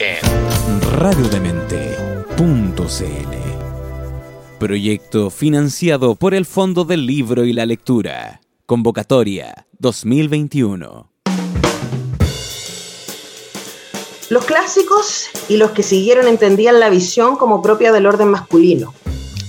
[0.00, 2.78] en radiodemente.cl.
[4.58, 8.40] Proyecto financiado por el Fondo del Libro y la Lectura.
[8.66, 11.10] Convocatoria 2021.
[14.30, 18.94] Los clásicos y los que siguieron entendían la visión como propia del orden masculino.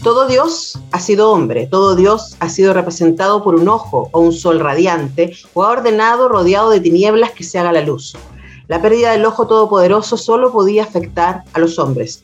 [0.03, 4.31] Todo Dios ha sido hombre, todo Dios ha sido representado por un ojo o un
[4.31, 8.15] sol radiante o ha ordenado rodeado de tinieblas que se haga la luz.
[8.69, 12.23] La pérdida del ojo todopoderoso solo podía afectar a los hombres.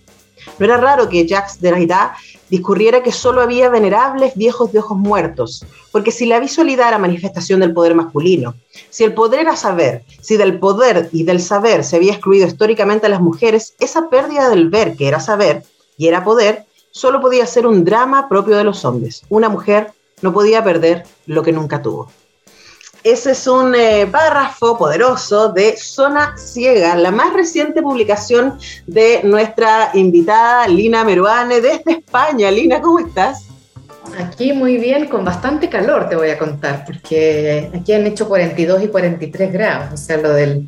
[0.59, 2.15] No era raro que Jacques Derrida
[2.51, 7.61] discurriera que solo había venerables viejos de ojos muertos, porque si la visualidad era manifestación
[7.61, 8.53] del poder masculino,
[8.91, 13.07] si el poder era saber, si del poder y del saber se había excluido históricamente
[13.07, 15.63] a las mujeres, esa pérdida del ver, que era saber
[15.97, 19.23] y era poder, solo podía ser un drama propio de los hombres.
[19.29, 22.07] Una mujer no podía perder lo que nunca tuvo.
[23.05, 29.91] Ese es un eh, párrafo poderoso de Zona Ciega, la más reciente publicación de nuestra
[29.93, 32.49] invitada Lina Meruane desde España.
[32.49, 33.45] Lina, ¿cómo estás?
[34.17, 38.85] Aquí muy bien, con bastante calor te voy a contar, porque aquí han hecho 42
[38.85, 40.67] y 43 grados, o sea, lo del,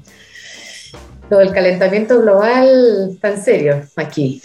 [1.32, 4.40] lo del calentamiento global tan serio aquí.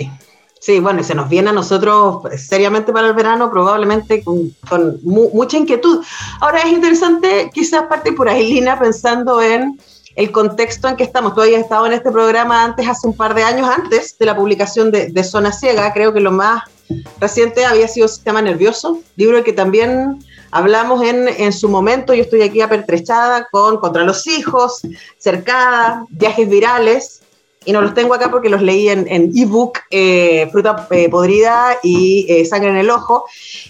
[0.80, 4.54] Bueno, y se nos viene a nosotros seriamente para el verano, probablemente con,
[5.02, 6.04] mucha inquietud.
[6.40, 9.78] Ahora es interesante quizás partir por ahí, Lina, pensando en
[10.14, 11.34] el contexto en que estamos.
[11.34, 14.36] Tú habías estado en este programa antes, hace un par de años antes de la
[14.36, 15.92] publicación de, de Zona Ciega.
[15.92, 16.62] Creo que lo más
[17.20, 20.22] reciente había sido Sistema Nervioso, libro que también
[20.52, 22.14] hablamos en, en su momento.
[22.14, 24.82] Yo estoy aquí apertrechada con Contra los Hijos,
[25.18, 27.21] Cercada, Viajes Virales
[27.64, 32.26] y no los tengo acá porque los leí en ebook, eh, Fruta eh, Podrida y
[32.28, 33.24] eh, Sangre en el Ojo,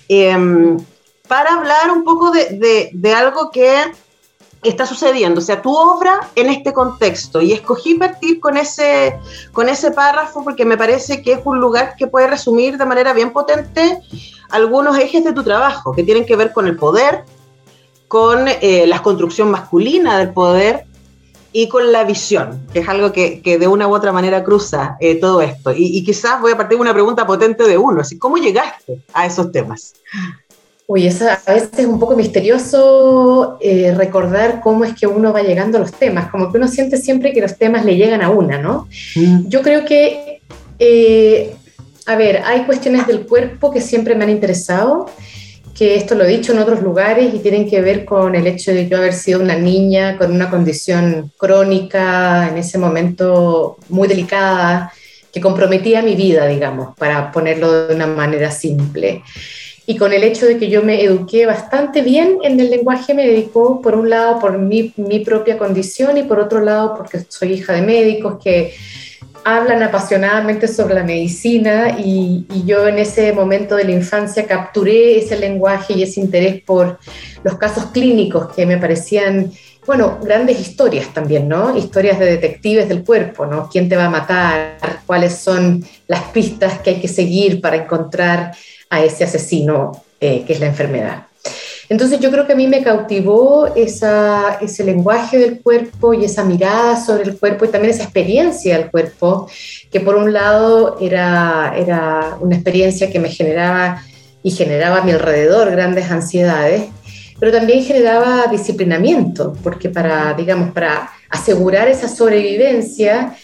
[0.08, 0.78] em,
[1.28, 3.92] para hablar un poco de, de, algo que
[4.62, 9.18] está sucediendo, o sea, tu obra en este contexto, y escogí partir con ese,
[9.52, 13.12] con ese párrafo porque me parece que es un lugar que puede resumir de manera
[13.12, 13.98] bien potente
[14.50, 17.24] algunos ejes de tu trabajo, que tienen que ver con el poder,
[18.06, 20.86] con la construcción masculina del poder,
[21.52, 24.96] y con la visión, que es algo que, que de una u otra manera cruza
[25.00, 25.72] eh, todo esto.
[25.76, 29.26] Y, quizás voy a partir de una pregunta potente de uno, así, ¿cómo llegaste a
[29.26, 29.94] esos temas?
[30.86, 35.42] Uy, eso a veces es un poco misterioso eh, recordar cómo es que uno va
[35.42, 38.30] llegando a los temas, como que uno siente siempre que los temas le llegan a
[38.30, 38.88] una, ¿no?
[39.14, 39.48] Mm.
[39.48, 40.40] Yo creo que,
[40.78, 41.54] eh,
[42.06, 45.06] a ver, hay cuestiones del cuerpo que siempre me han interesado
[45.74, 48.72] que esto lo he dicho en otros lugares y tienen que ver con el hecho
[48.72, 54.92] de yo haber sido una niña con una condición crónica, en ese momento muy delicada,
[55.32, 59.22] que comprometía mi vida, digamos, para ponerlo de una manera simple.
[59.86, 63.80] Y con el hecho de que yo me eduqué bastante bien en el lenguaje médico,
[63.82, 67.72] por un lado por mi, mi propia condición y por otro lado porque soy hija
[67.72, 68.74] de médicos que
[69.44, 75.38] hablan apasionadamente sobre la medicina y, yo en ese momento de la infancia capturé ese
[75.38, 76.98] lenguaje y ese interés por
[77.42, 79.50] los casos clínicos que me parecían,
[79.86, 81.76] bueno, grandes historias también, ¿no?
[81.76, 83.68] Historias de detectives del cuerpo, ¿no?
[83.68, 85.00] ¿Quién te va a matar?
[85.06, 88.52] ¿Cuáles son las pistas que hay que seguir para encontrar
[88.90, 91.26] a ese asesino eh, que es la enfermedad?
[91.92, 96.96] Entonces yo creo que a mí me cautivó ese lenguaje del cuerpo y esa mirada
[96.96, 99.46] sobre el cuerpo y también esa experiencia del cuerpo,
[99.90, 104.02] que por un lado era, era una experiencia que me generaba
[104.42, 106.84] y generaba a mi alrededor grandes ansiedades,
[107.38, 113.36] pero también generaba disciplinamiento, porque para, digamos, para asegurar esa sobrevivencia,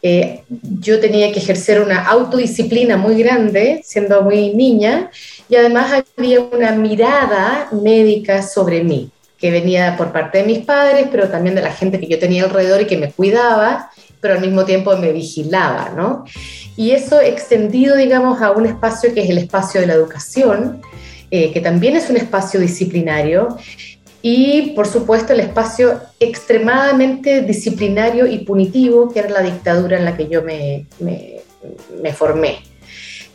[0.00, 0.44] eh,
[0.78, 5.10] yo tenía que ejercer una autodisciplina muy grande, siendo muy niña,
[5.48, 11.08] y además había una mirada médica sobre mí, que venía por parte de mis padres,
[11.10, 13.90] pero también de la gente que yo tenía alrededor y que me cuidaba,
[14.20, 16.24] pero al mismo tiempo me vigilaba, ¿no?
[16.76, 20.82] Y eso extendido, digamos, a un espacio que es el espacio de la educación,
[21.30, 23.56] eh, que también es un espacio disciplinario,
[24.22, 30.16] y por supuesto el espacio extremadamente disciplinario y punitivo, que era la dictadura en la
[30.16, 31.36] que yo me, me,
[32.02, 32.58] me formé.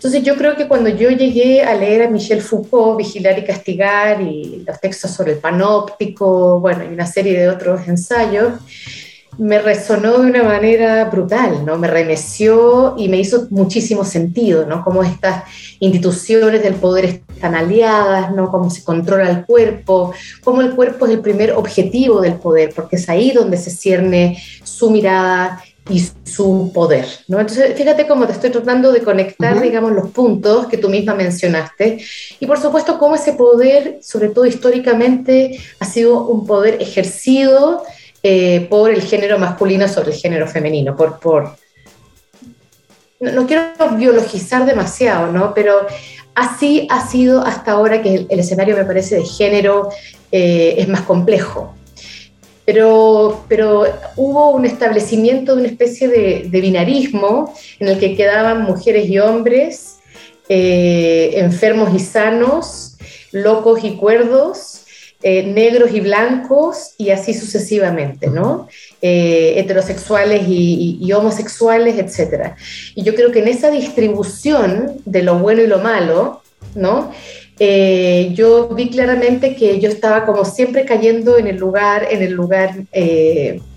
[0.01, 4.19] Entonces yo creo que cuando yo llegué a leer a Michel Foucault, Vigilar y Castigar,
[4.19, 8.53] y los textos sobre el panóptico, bueno, y una serie de otros ensayos,
[9.37, 11.77] me resonó de una manera brutal, ¿no?
[11.77, 14.83] Me remeció y me hizo muchísimo sentido, ¿no?
[14.83, 15.43] Cómo estas
[15.79, 18.49] instituciones del poder están aliadas, ¿no?
[18.49, 22.95] Cómo se controla el cuerpo, cómo el cuerpo es el primer objetivo del poder, porque
[22.95, 27.39] es ahí donde se cierne su mirada y su poder, ¿no?
[27.39, 31.99] Entonces, fíjate cómo te estoy tratando de conectar, digamos, los puntos que tú misma mencionaste
[32.39, 37.83] y por supuesto cómo ese poder, sobre todo históricamente, ha sido un poder ejercido
[38.23, 41.55] eh, por el género masculino sobre el género femenino, por, por
[43.19, 45.53] no, quiero biologizar demasiado, ¿no?
[45.53, 45.85] Pero
[46.35, 49.89] así ha sido hasta ahora que el, escenario me parece de género
[50.31, 51.75] eh, es más complejo.
[52.65, 53.85] Pero, pero,
[54.15, 59.97] hubo un establecimiento de una especie de, binarismo en el que quedaban mujeres y hombres,
[60.47, 62.97] eh, enfermos y sanos,
[63.31, 64.81] locos y cuerdos,
[65.23, 68.67] eh, negros y blancos y así sucesivamente, ¿no?
[69.03, 72.53] Eh, heterosexuales y, homosexuales, etc.
[72.95, 76.41] Y yo creo que en esa distribución de lo bueno y lo malo,
[76.73, 77.11] ¿no?
[77.59, 82.33] Eh, yo vi claramente que yo estaba como siempre cayendo en el lugar, en el
[82.33, 82.75] lugar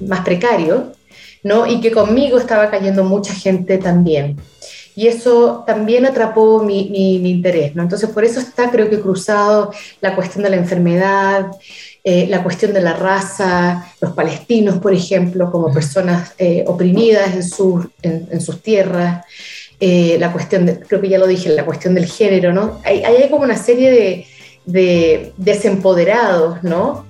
[0.01, 0.93] más precario,
[1.43, 1.67] ¿no?
[1.67, 4.37] Y que conmigo estaba cayendo mucha gente también
[4.97, 7.83] y eso también atrapó mi, mi, interés, ¿no?
[7.83, 11.51] Entonces, por eso está, creo que, cruzado la cuestión de la enfermedad,
[12.05, 17.43] eh, la cuestión de la raza, los palestinos, por ejemplo, como personas eh, oprimidas en,
[17.43, 19.25] sus en, sus tierras,
[19.87, 22.81] eh, la cuestión, de, creo que ya lo dije, la cuestión del género, ¿no?
[22.85, 24.27] Hay, como una serie de,
[24.65, 27.07] de desempoderados, ¿no?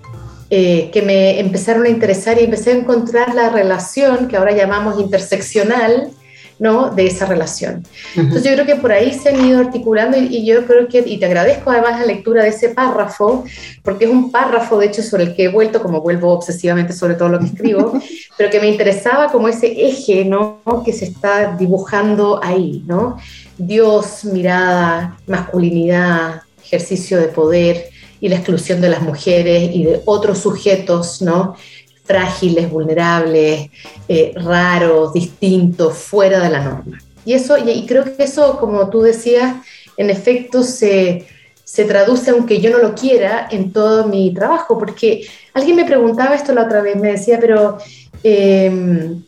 [0.51, 6.13] que me empezaron a interesar y empecé a encontrar la relación que ahora llamamos interseccional
[6.59, 6.91] ¿no?
[6.91, 7.85] de esa relación.
[8.17, 11.19] Entonces yo creo que por ahí se han ido articulando y, yo creo que, y
[11.19, 13.45] te agradezco además la lectura de ese párrafo,
[13.83, 17.15] porque es un párrafo de hecho sobre el que he vuelto, como vuelvo obsesivamente sobre
[17.15, 18.01] todo lo que escribo,
[18.39, 20.61] pero que me interesaba como ese eje ¿no?
[20.85, 23.17] que se está dibujando ahí, ¿no?
[23.57, 27.91] Dios, mirada, masculinidad, ejercicio de poder
[28.21, 31.57] y la exclusión de las mujeres y de otros sujetos, ¿no?
[32.05, 33.71] Frágiles, vulnerables,
[34.09, 36.99] eh, raros, distintos, fuera de la norma.
[37.25, 39.57] Y, eso, y, creo que eso, como tú decías,
[39.97, 41.27] en efecto se,
[41.65, 46.35] se traduce, aunque yo no lo quiera, en todo mi trabajo, porque alguien me preguntaba
[46.35, 47.79] esto la otra vez, me decía, pero...
[48.23, 49.23] Em,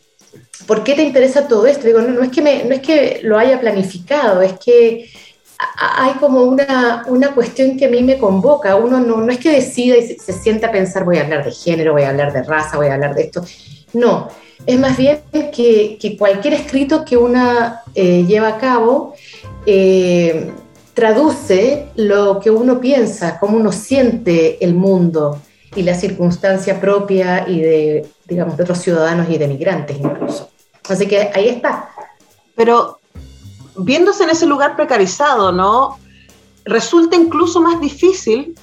[0.65, 1.87] ¿Por qué te interesa todo esto?
[1.87, 5.09] Digo, no, no, es que me, no es que lo haya planificado, es que
[5.57, 8.75] hay como una, una, cuestión que a mí me convoca.
[8.75, 11.51] Uno no, no es que decida y se, sienta a pensar, voy a hablar de
[11.51, 13.43] género, voy a hablar de raza, voy a hablar de esto.
[13.93, 14.29] No,
[14.65, 19.15] es más bien que, cualquier escrito que una eh, lleva a cabo
[19.65, 20.51] eh,
[20.93, 25.39] traduce lo que uno piensa, cómo uno siente el mundo
[25.75, 30.49] y la circunstancia propia y de, digamos, de otros ciudadanos y de migrantes incluso.
[30.89, 31.89] Así que ahí está.
[32.55, 32.99] Pero
[33.77, 35.97] viéndose en ese lugar precarizado, ¿no?
[36.65, 38.55] Resulta incluso más difícil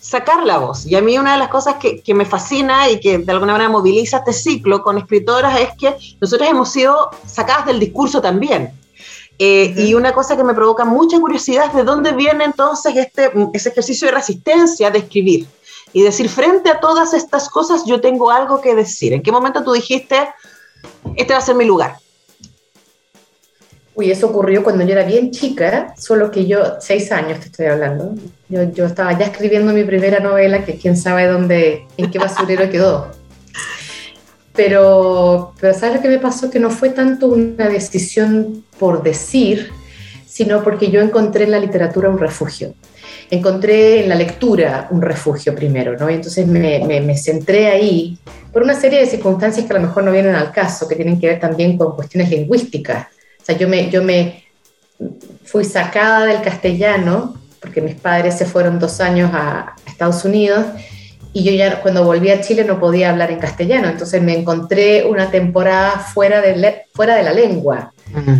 [0.00, 0.86] sacar la voz.
[0.86, 3.70] Y a mí una de las cosas que, me fascina y que de alguna manera
[3.70, 8.72] moviliza este ciclo con escritoras es que nosotros hemos sido sacadas del discurso también.
[9.38, 13.32] Eh, y una cosa que me provoca mucha curiosidad es de dónde viene entonces este,
[13.54, 15.46] ese ejercicio de resistencia de escribir
[15.94, 19.12] y decir, frente a todas estas cosas yo tengo algo que decir.
[19.12, 20.28] ¿En qué momento tú dijiste,
[21.16, 21.96] este va a ser mi lugar?
[23.94, 27.66] Uy, eso ocurrió cuando yo era bien chica, solo que yo, seis años te estoy
[27.66, 28.14] hablando,
[28.48, 32.70] yo, yo estaba ya escribiendo mi primera novela, que quién sabe dónde, en qué basurero
[32.70, 33.10] quedó.
[34.54, 36.50] Pero, pero ¿sabes lo que me pasó?
[36.50, 39.70] Que no fue tanto una decisión por decir,
[40.26, 42.74] sino porque yo encontré en la literatura un refugio.
[43.30, 46.10] Encontré en la lectura un refugio primero, ¿no?
[46.10, 48.18] Y entonces me, me, me centré ahí
[48.52, 51.20] por una serie de circunstancias que a lo mejor no vienen al caso, que tienen
[51.20, 53.06] que ver también con cuestiones lingüísticas
[53.40, 54.44] o sea, yo me, yo me
[55.44, 60.66] fui sacada del castellano, porque mis padres se fueron dos años a Estados Unidos,
[61.32, 65.04] y yo ya cuando volví a Chile no podía hablar en castellano, entonces me encontré
[65.04, 67.92] una temporada fuera de, fuera de la lengua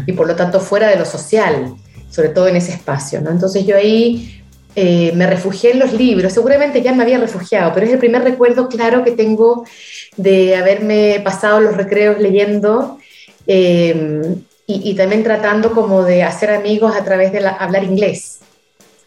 [0.07, 1.75] y por lo tanto fuera de lo social,
[2.11, 3.21] sobre todo en ese espacio.
[3.21, 3.31] ¿no?
[3.31, 4.43] Entonces yo ahí
[4.75, 8.25] eh, me refugié en los libros, seguramente ya me había refugiado, pero es el primer
[8.25, 9.65] recuerdo claro que tengo
[10.17, 12.99] de haberme pasado los recreos leyendo.
[13.47, 14.35] Eh,
[14.85, 18.41] y, también tratando como de hacer amigos a través de hablar inglés.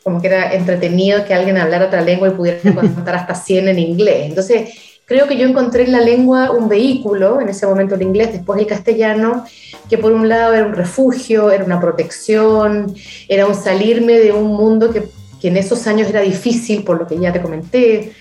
[0.04, 3.80] Como que era entretenido que alguien hablara otra lengua y pudiera contar hasta 100 en
[3.80, 4.28] inglés.
[4.30, 4.70] Entonces,
[5.06, 8.60] creo que yo encontré en la lengua un vehículo, en ese momento el inglés, después
[8.60, 9.46] el castellano,
[9.90, 12.94] que por un lado era un refugio, era una protección,
[13.28, 15.04] era un salirme de un mundo que,
[15.42, 18.14] que en esos años era difícil, por lo que ya te comenté,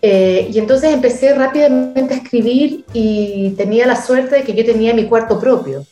[0.00, 4.94] Eh, y entonces empecé rápidamente a escribir y tenía la suerte de que yo tenía
[4.94, 5.84] mi cuarto propio.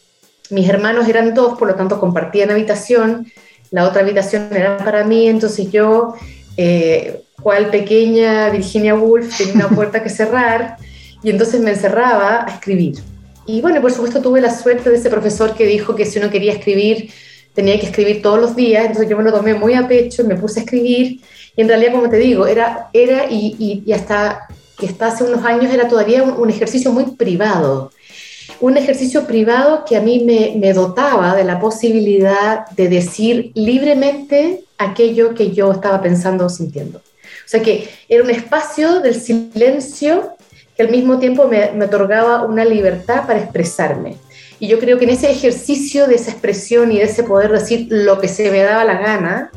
[0.50, 3.26] Mis hermanos eran dos, por lo tanto compartían habitación,
[3.70, 6.14] la otra habitación era para mí, entonces yo,
[6.56, 10.76] eh, cual pequeña Virginia Woolf, tenía una puerta que cerrar
[11.22, 12.98] y entonces me encerraba a escribir.
[13.46, 16.30] Y bueno, por supuesto tuve la suerte de ese profesor que dijo que si uno
[16.30, 17.10] quería escribir
[17.56, 20.36] tenía que escribir todos los días, entonces yo me lo tomé muy a pecho, me
[20.36, 21.20] puse a escribir
[21.56, 24.46] y en realidad, como te digo, era, era y, y, hasta
[24.78, 27.90] que hasta hace unos años era todavía un, ejercicio muy privado,
[28.60, 35.34] un ejercicio privado que a mí me, dotaba de la posibilidad de decir libremente aquello
[35.34, 36.98] que yo estaba pensando o sintiendo.
[36.98, 40.36] O sea que era un espacio del silencio
[40.76, 44.16] que al mismo tiempo me, me, otorgaba una libertad para expresarme.
[44.58, 47.86] Y yo creo que en ese ejercicio de esa expresión y de ese poder decir
[47.90, 49.50] lo que se me daba la gana,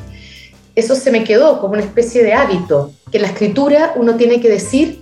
[0.75, 4.39] eso se me quedó como una especie de hábito, que en la escritura uno tiene
[4.39, 5.01] que decir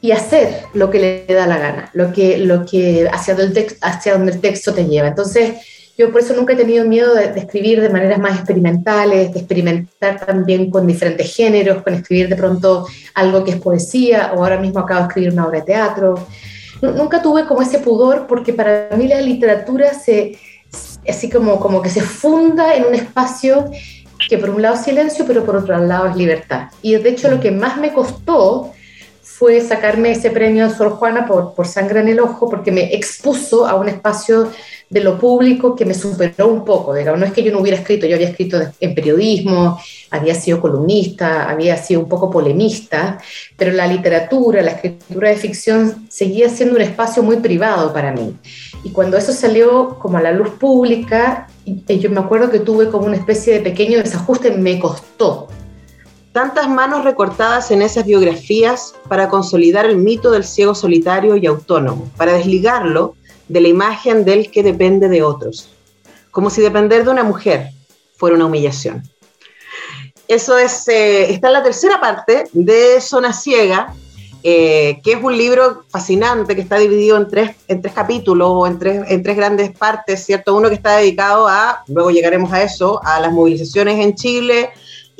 [0.00, 3.36] y hacer lo que le da la gana, lo que, lo que hacia,
[3.82, 5.08] hacia donde el texto te lleva.
[5.08, 5.56] Entonces,
[6.00, 10.24] yo por eso nunca he tenido miedo de, escribir de maneras más experimentales, de experimentar
[10.24, 14.80] también con diferentes géneros, con escribir de pronto algo que es poesía, o ahora mismo
[14.80, 16.26] acabo de escribir una obra de teatro.
[16.80, 20.38] Nunca tuve como ese pudor porque para mí la literatura se,
[21.06, 23.70] así como, como que se funda en un espacio
[24.26, 26.68] que por un lado es silencio, pero por otro lado es libertad.
[26.80, 28.72] Y de hecho lo que más me costó
[29.38, 32.94] fue sacarme ese premio de Sor Juana por, por Sangre en el Ojo, porque me
[32.94, 34.50] expuso a un espacio
[34.90, 36.92] de lo público que me superó un poco.
[36.94, 37.20] Digamos.
[37.20, 41.48] No es que yo no hubiera escrito, yo había escrito en periodismo, había sido columnista,
[41.48, 43.18] había sido un poco polemista,
[43.56, 48.36] pero la literatura, la escritura de ficción seguía siendo un espacio muy privado para mí.
[48.82, 53.06] Y cuando eso salió como a la luz pública, yo me acuerdo que tuve como
[53.06, 55.48] una especie de pequeño desajuste, me costó.
[56.32, 62.08] Tantas manos recortadas en esas biografías para consolidar el mito del ciego solitario y autónomo,
[62.16, 63.16] para desligarlo
[63.48, 65.70] de la imagen del que depende de otros,
[66.30, 67.70] como si depender de una mujer
[68.16, 69.02] fuera una humillación.
[70.28, 73.92] Eso es, eh, está en la tercera parte de Zona Ciega,
[74.44, 78.66] eh, que es un libro fascinante que está dividido en tres, en tres capítulos o
[78.68, 80.54] en tres, en tres grandes partes, ¿cierto?
[80.54, 84.70] Uno que está dedicado a, luego llegaremos a eso, a las movilizaciones en Chile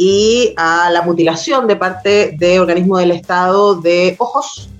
[0.02, 4.70] y a la mutilación de parte de organismos del Estado de ojos,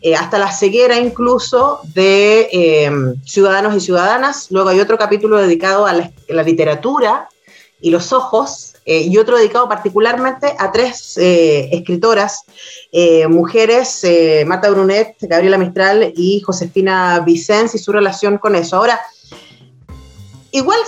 [0.00, 2.90] eh, hasta la ceguera incluso de eh,
[3.26, 4.46] ciudadanos y ciudadanas.
[4.50, 7.28] Luego hay otro capítulo dedicado a la, literatura
[7.78, 12.44] y los ojos, eh, y otro dedicado particularmente a tres escritoras,
[13.28, 14.02] mujeres,
[14.46, 18.76] Marta Brunet, Gabriela Mistral y Josefina Vicens y su relación con eso.
[18.76, 18.98] Ahora,
[20.52, 20.80] igual,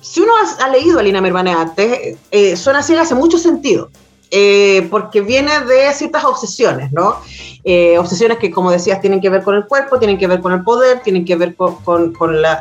[0.00, 2.16] si uno ha, leído a Lina Mervane antes,
[2.56, 3.90] Zona Ciega hace mucho sentido.
[4.90, 7.16] porque viene de ciertas obsesiones, ¿no?
[7.64, 10.52] Eh, obsesiones que, como decías, tienen que ver con el cuerpo, tienen que ver con
[10.52, 12.14] el poder, tienen que ver con,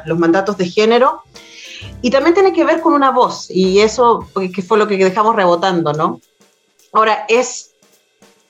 [0.06, 1.22] los mandatos de género
[2.02, 5.36] y también tiene que ver con una voz, y eso que fue lo que dejamos
[5.36, 6.20] rebotando, ¿no?
[6.92, 7.72] Ahora, es,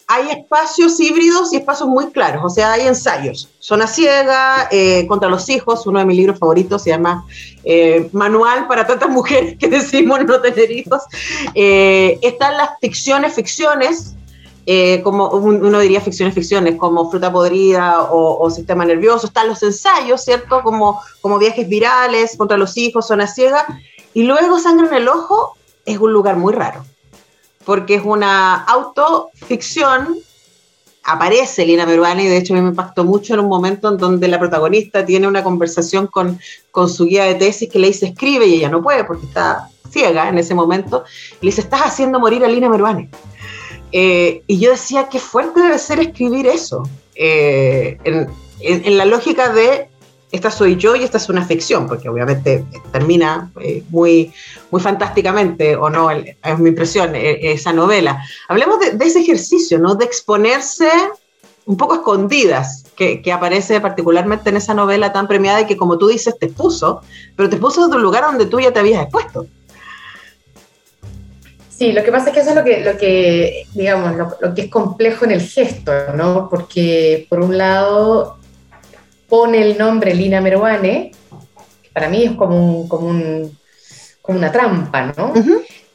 [0.07, 3.49] hay espacios híbridos y espacios muy claros, o sea, hay ensayos.
[3.59, 7.25] Zona ciega, eh, contra los hijos, uno de mis libros favoritos se llama
[7.65, 11.03] eh, Manual para tantas mujeres que decimos no tener hijos.
[11.53, 14.15] están las ficciones, ficciones,
[14.69, 20.21] eh, como uno diría ficciones, ficciones, como Fruta Podrida o, Sistema Nervioso, están los ensayos,
[20.25, 20.61] ¿cierto?
[20.61, 23.65] Como, como viajes virales contra los hijos, Zona Ciega,
[24.13, 26.83] y luego Sangre en el Ojo es un lugar muy raro,
[27.67, 30.15] porque es una autoficción,
[31.03, 33.97] aparece Lina Meruane, y de hecho a mí me impactó mucho en un momento en
[33.97, 36.39] donde la protagonista tiene una conversación con,
[36.71, 39.69] con su guía de tesis que le dice escribe y ella no puede porque está
[39.91, 41.03] ciega en ese momento,
[41.41, 43.09] y le dice, estás haciendo morir a Lina Meruane.
[43.91, 46.83] Eh, y yo decía, qué fuerte debe ser escribir eso,
[47.15, 49.86] eh, en, la lógica de,
[50.31, 54.33] esta soy yo y esta es una ficción, porque obviamente termina eh, muy,
[54.71, 58.21] muy fantásticamente, o no, es mi impresión, esa novela.
[58.49, 59.95] Hablemos de, ese ejercicio, ¿no?
[59.95, 60.89] De exponerse
[61.65, 65.97] un poco escondidas, que, que, aparece particularmente en esa novela tan premiada y que, como
[65.97, 67.01] tú dices, te puso,
[67.35, 69.47] pero te puso desde un lugar donde tú ya te habías expuesto.
[71.77, 74.63] Sí, lo que pasa es que eso es lo que, lo que digamos, lo, que
[74.63, 76.49] es complejo en el gesto, ¿no?
[76.49, 78.36] Porque por un lado
[79.27, 81.11] pone el nombre Lina Meruane,
[81.81, 83.09] que para mí es como, como,
[84.27, 85.33] una trampa, ¿no?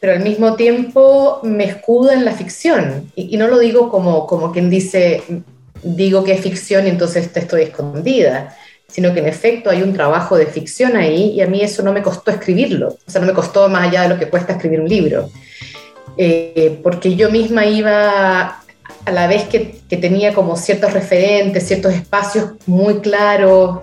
[0.00, 3.10] Pero al mismo tiempo me escuda en la ficción.
[3.14, 5.22] Y, no lo digo como, como quien dice,
[5.82, 8.56] digo que es ficción y entonces te estoy escondida
[8.92, 11.94] sino que en efecto hay un trabajo de ficción ahí y a mí eso no
[11.94, 14.82] me costó escribirlo, o sea, no me costó más allá de lo que cuesta escribir
[14.82, 15.30] un libro.
[16.18, 18.61] Eh, porque yo misma iba
[19.04, 23.80] a la vez que, tenía como ciertos referentes, ciertos espacios muy claros,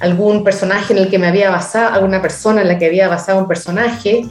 [0.00, 3.38] algún personaje en el que me había basado, alguna persona en la que había basado
[3.38, 4.22] un personaje,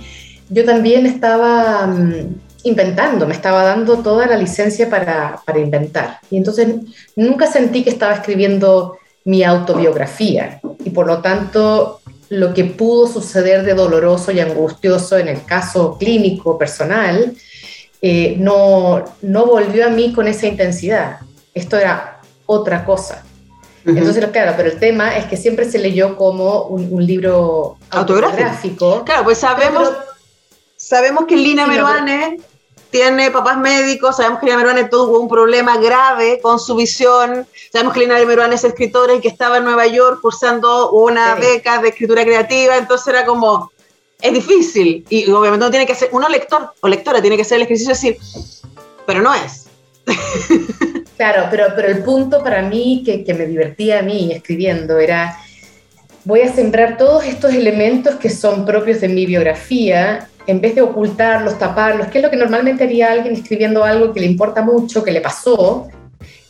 [0.49, 6.19] yo también estaba mm, inventando, me estaba dando toda la licencia para, para inventar.
[6.29, 6.67] Y entonces
[7.15, 13.63] nunca sentí que estaba escribiendo mi autobiografía y por lo tanto lo que pudo suceder
[13.63, 17.33] de doloroso y angustioso en el caso clínico personal
[18.05, 21.19] eh, no, no volvió a mí con esa intensidad.
[21.53, 23.23] Esto era otra cosa.
[23.85, 29.05] Entonces, claro, pero el tema es que siempre se leyó como un, libro autobiográfico.
[29.05, 29.89] Claro, pues sabemos,
[30.75, 32.39] sabemos que Lina Meruane
[32.89, 37.93] tiene papás médicos, sabemos que Lina Meruane tuvo un problema grave con su visión, sabemos
[37.93, 41.89] que Lina Meruane es escritora y que estaba en Nueva York cursando una beca de
[41.89, 43.71] escritura creativa, entonces era como,
[44.21, 47.57] es difícil, y obviamente no tiene que ser, uno lector o lectora tiene que ser
[47.57, 48.17] el ejercicio de decir,
[49.05, 49.67] pero no es.
[51.15, 55.37] Claro, pero, pero el punto para mí que, que me divertía a mí escribiendo era,
[56.25, 60.81] voy a sembrar todos estos elementos que son propios de mi biografía en vez de
[60.81, 65.03] ocultarlos, taparlos, que es lo que normalmente haría alguien escribiendo algo que le importa mucho,
[65.03, 65.87] que le pasó,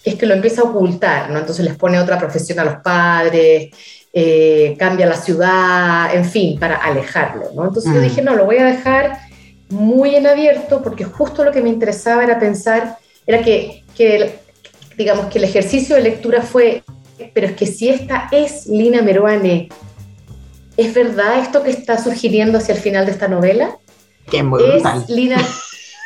[0.03, 1.39] es que lo empieza a ocultar, ¿no?
[1.39, 3.71] Entonces les pone otra profesión a los padres,
[4.15, 7.65] eh, cambia la ciudad, en fin, para alejarlo, ¿no?
[7.65, 8.03] Entonces yo mm.
[8.03, 9.17] dije, no, lo voy a dejar
[9.69, 14.39] muy en abierto porque justo lo que me interesaba era pensar, era que, que
[14.97, 16.83] digamos, que el ejercicio de lectura fue,
[17.33, 19.69] pero es que si esta es Lina Meruane,
[20.77, 23.79] ¿es verdad esto que está sugiriendo hacia el final de esta novela?
[24.31, 25.37] es Lina,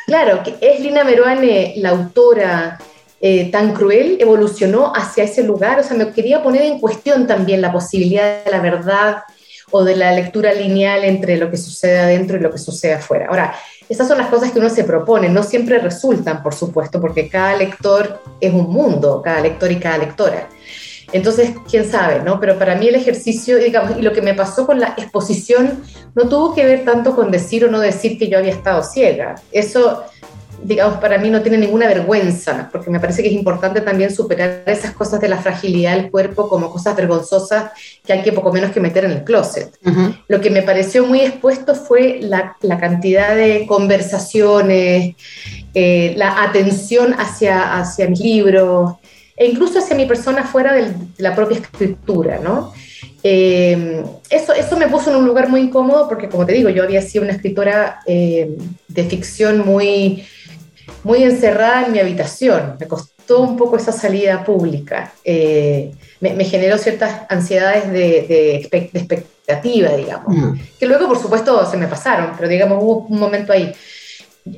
[0.06, 2.78] claro, que es Lina Meruane la autora
[3.20, 7.60] eh, tan cruel, evolucionó hacia ese lugar, o sea, me quería poner en cuestión también
[7.60, 9.22] la posibilidad de la verdad
[9.70, 13.26] o de la lectura lineal entre lo que sucede adentro y lo que sucede afuera.
[13.28, 13.54] Ahora,
[13.88, 17.56] esas son las cosas que uno se propone, no siempre resultan, por supuesto, porque cada
[17.56, 20.48] lector es un mundo, cada lector y cada lectora.
[21.12, 22.38] Entonces, quién sabe, ¿no?
[22.38, 25.82] Pero para mí el ejercicio, digamos, y lo que me pasó con la exposición
[26.14, 29.36] no tuvo que ver tanto con decir o no decir que yo había estado ciega.
[29.50, 30.04] Eso,
[30.62, 34.62] digamos, para mí no tiene ninguna vergüenza, porque me parece que es importante también superar
[34.66, 37.70] esas cosas de la fragilidad del cuerpo como cosas vergonzosas
[38.04, 39.70] que hay que poco menos que meter en el closet.
[40.28, 45.14] Lo que me pareció muy expuesto fue la, la cantidad de conversaciones,
[45.74, 48.94] eh, la atención hacia, hacia mis libros
[49.36, 52.72] e incluso hacia mi persona fuera de la propia escritura, ¿no?
[53.22, 56.82] Eh, eso, eso me puso en un lugar muy incómodo porque, como te digo, yo
[56.82, 58.56] había sido una escritora eh,
[58.88, 60.24] de ficción muy,
[61.04, 62.76] muy encerrada en mi habitación.
[62.78, 65.12] Me costó un poco esa salida pública.
[65.24, 70.52] Eh, me, generó ciertas ansiedades de, expectativa, digamos, mm.
[70.78, 73.72] que luego, por supuesto, se me pasaron, pero digamos, hubo un momento ahí.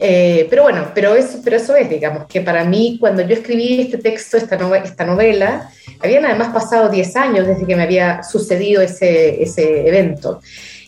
[0.00, 3.80] Eh, pero bueno, pero eso, pero eso es, digamos, que para mí cuando yo escribí
[3.80, 8.22] este texto, esta, novela, esta novela habían además pasado 10 años desde que me había
[8.22, 10.40] sucedido ese, ese evento.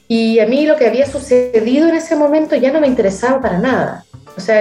[0.09, 3.59] Y a mí lo que había sucedido en ese momento ya no me interesaba para
[3.59, 4.05] nada.
[4.37, 4.61] O sea,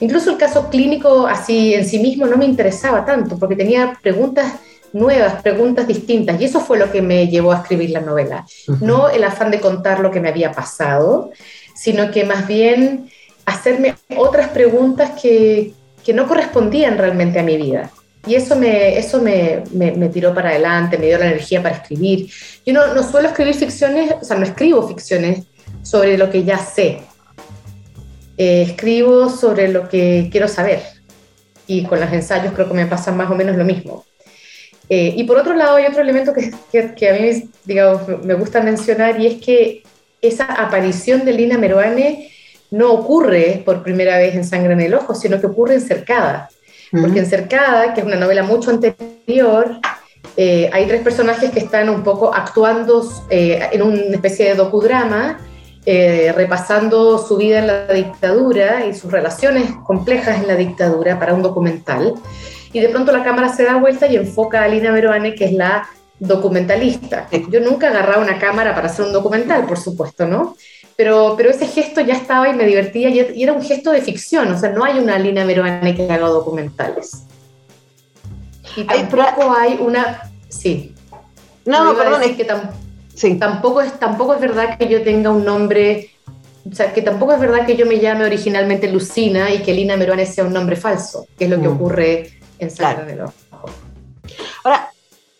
[0.00, 4.52] incluso el caso clínico así en sí mismo no me interesaba tanto, porque tenía preguntas
[4.92, 6.40] nuevas, preguntas distintas.
[6.40, 8.46] Y eso fue lo que me llevó a escribir la novela.
[8.80, 11.30] No el afán de contar lo que me había pasado,
[11.74, 13.10] sino que más bien
[13.44, 17.90] hacerme otras preguntas que, que no correspondían realmente a mi vida.
[18.26, 22.30] Y eso, me, eso me, me, tiró para adelante, me dio la energía para escribir.
[22.64, 25.44] Yo no, no, suelo escribir ficciones, o sea, no escribo ficciones
[25.82, 27.02] sobre lo que ya sé.
[28.36, 30.82] Eh, escribo sobre lo que quiero saber.
[31.66, 34.04] Y con los ensayos creo que me pasa más o menos lo mismo.
[34.88, 38.34] Eh, y por otro lado, hay otro elemento que, que, que, a mí digamos, me
[38.34, 39.82] gusta mencionar y es que
[40.20, 42.30] esa aparición de Lina Meruane
[42.70, 46.48] no ocurre por primera vez en Sangre en el Ojo, sino que ocurre en Cercada.
[46.90, 49.80] Porque en Cercada, que es una novela mucho anterior,
[50.36, 55.38] eh, hay tres personajes que están un poco actuando eh, en una especie de docudrama,
[55.86, 61.34] eh, repasando su vida en la dictadura y sus relaciones complejas en la dictadura para
[61.34, 62.14] un documental.
[62.72, 65.52] Y de pronto la cámara se da vuelta y enfoca a Lina Meroane, que es
[65.52, 67.28] la documentalista.
[67.50, 70.56] Yo nunca agarraba una cámara para hacer un documental, por supuesto, ¿no?
[70.96, 74.50] pero, pero ese gesto ya estaba y me divertía y era un gesto de ficción,
[74.52, 77.24] o sea, no hay una Lina Meruane que haga documentales.
[78.76, 80.30] Y tampoco hay una...
[80.48, 80.94] Sí.
[81.64, 82.46] No, no perdón, es que
[83.14, 83.36] sí.
[83.36, 86.10] tampoco, es, tampoco es verdad que yo tenga un nombre,
[86.70, 89.96] o sea, que tampoco es verdad que yo me llame originalmente Lucina y que Lina
[89.96, 91.74] Meruane sea un nombre falso, que es lo que mm.
[91.74, 93.34] ocurre en Sangre del Ojo.
[94.64, 94.90] Ahora,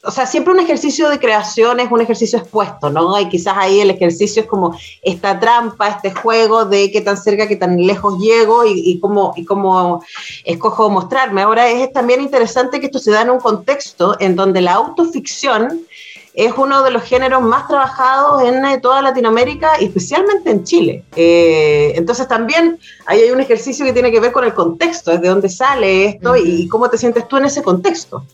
[0.06, 3.18] o sea, siempre un ejercicio de creación es un ejercicio expuesto, ¿no?
[3.18, 7.48] Y quizás ahí el ejercicio es como esta trampa, este juego de qué tan cerca,
[7.48, 10.04] qué tan lejos llego y, y cómo, y cómo
[10.44, 11.42] escojo mostrarme.
[11.42, 15.86] Ahora es también interesante que esto se da en un contexto en donde la autoficción
[16.34, 21.04] es uno de los géneros más trabajados en eh, toda Latinoamérica y especialmente en Chile.
[21.14, 25.28] Eh, entonces también ahí hay un ejercicio que tiene que ver con el contexto, desde
[25.28, 28.26] dónde sale esto y cómo te sientes tú en ese contexto.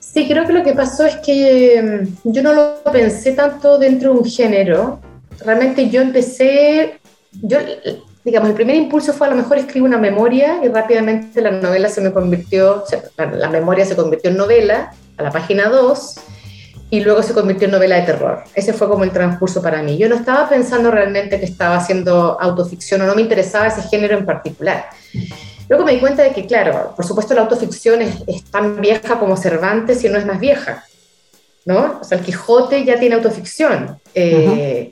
[0.00, 4.14] Sí, creo que lo que pasó es que mm, yo no lo pensé tanto dentro
[4.14, 5.00] de un género.
[5.44, 7.00] Realmente yo empecé,
[7.32, 7.58] yo,
[8.24, 11.90] digamos, el primer impulso fue a lo mejor escribir una memoria y rápidamente la novela
[11.90, 12.84] se me convirtió,
[13.18, 16.14] la memoria se convirtió en novela a la página 2
[16.90, 18.44] y luego se convirtió en novela de terror.
[18.54, 19.96] Ese fue como el transcurso para mí.
[19.96, 24.16] Yo no estaba pensando realmente que estaba haciendo autoficción o no me interesaba ese género
[24.16, 24.86] en particular.
[25.68, 29.36] Luego me di cuenta de que, claro, por supuesto la autoficción es, tan vieja como
[29.36, 30.84] Cervantes y no es más vieja,
[31.64, 31.98] ¿no?
[32.00, 34.90] O sea, el Quijote ya tiene autoficción, eh,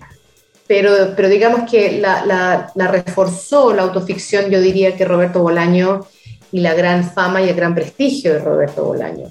[0.67, 6.07] pero, pero digamos que la, la, la, reforzó la autoficción, yo diría que Roberto Bolaño
[6.51, 9.31] y la gran fama y el gran prestigio de Roberto Bolaño.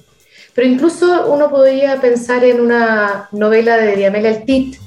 [0.54, 4.78] Pero incluso uno podría pensar en una novela de Diamela Altit,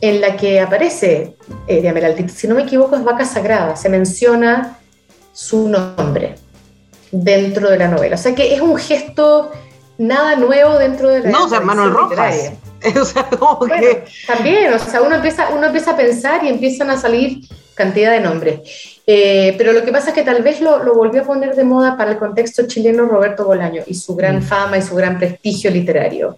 [0.00, 1.36] en la que aparece
[1.68, 4.78] eh, Diamela Altit, si no me equivoco es Vaca Sagrada, se menciona
[5.32, 6.34] su nombre
[7.12, 8.16] dentro de la novela.
[8.16, 9.52] O sea que es un gesto
[9.98, 12.52] nada nuevo dentro de la No, o sea, Manuel Rojas.
[13.00, 14.04] o sea, como que...
[14.26, 18.20] También, o sea, uno empieza, uno empieza a pensar y empiezan a salir cantidad de
[18.20, 18.91] nombres.
[19.06, 21.64] Eh, pero lo que pasa es que tal vez lo, lo, volvió a poner de
[21.64, 24.42] moda para el contexto chileno Roberto Bolaño y su gran mm.
[24.42, 26.36] fama y su gran prestigio literario.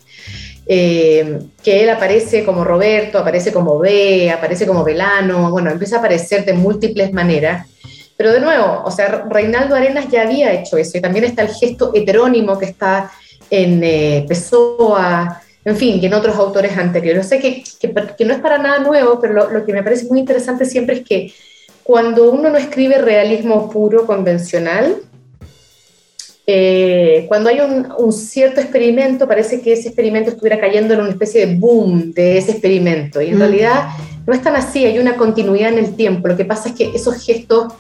[0.66, 5.98] Eh, que él aparece como Roberto, aparece como B, aparece como Velano, bueno, empieza a
[5.98, 7.68] aparecer de múltiples maneras.
[8.16, 11.48] Pero de nuevo, o sea, Reinaldo Arenas ya había hecho eso y también está el
[11.48, 13.10] gesto heterónimo que está
[13.50, 17.26] en eh, Pessoa, en fin, y en otros autores anteriores.
[17.26, 20.06] O sea, que, que, no es para nada nuevo, pero lo, lo, que me parece
[20.06, 21.34] muy interesante siempre es que
[21.84, 24.96] cuando uno no escribe realismo puro, convencional,
[26.46, 31.10] eh, cuando hay un, un, cierto experimento, parece que ese experimento estuviera cayendo en una
[31.10, 33.22] especie de boom de ese experimento.
[33.22, 33.38] Y en mm.
[33.38, 33.88] realidad
[34.26, 36.28] no es tan así, hay una continuidad en el tiempo.
[36.28, 37.74] Lo que pasa es que esos gestos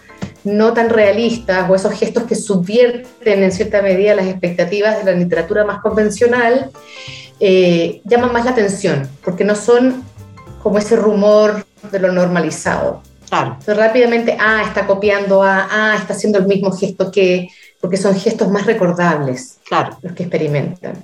[0.44, 5.18] no tan realistas o esos gestos que subvierten en cierta medida las expectativas de la
[5.18, 6.70] literatura más convencional,
[7.40, 10.04] eh, llaman más la atención, porque no son
[10.62, 13.02] como ese rumor de lo normalizado.
[13.34, 13.56] Claro.
[13.58, 17.48] Entonces, rápidamente, ah, está copiando a, ah, está haciendo el mismo gesto que,
[17.80, 19.98] porque son gestos más recordables claro.
[20.02, 21.02] los que experimentan.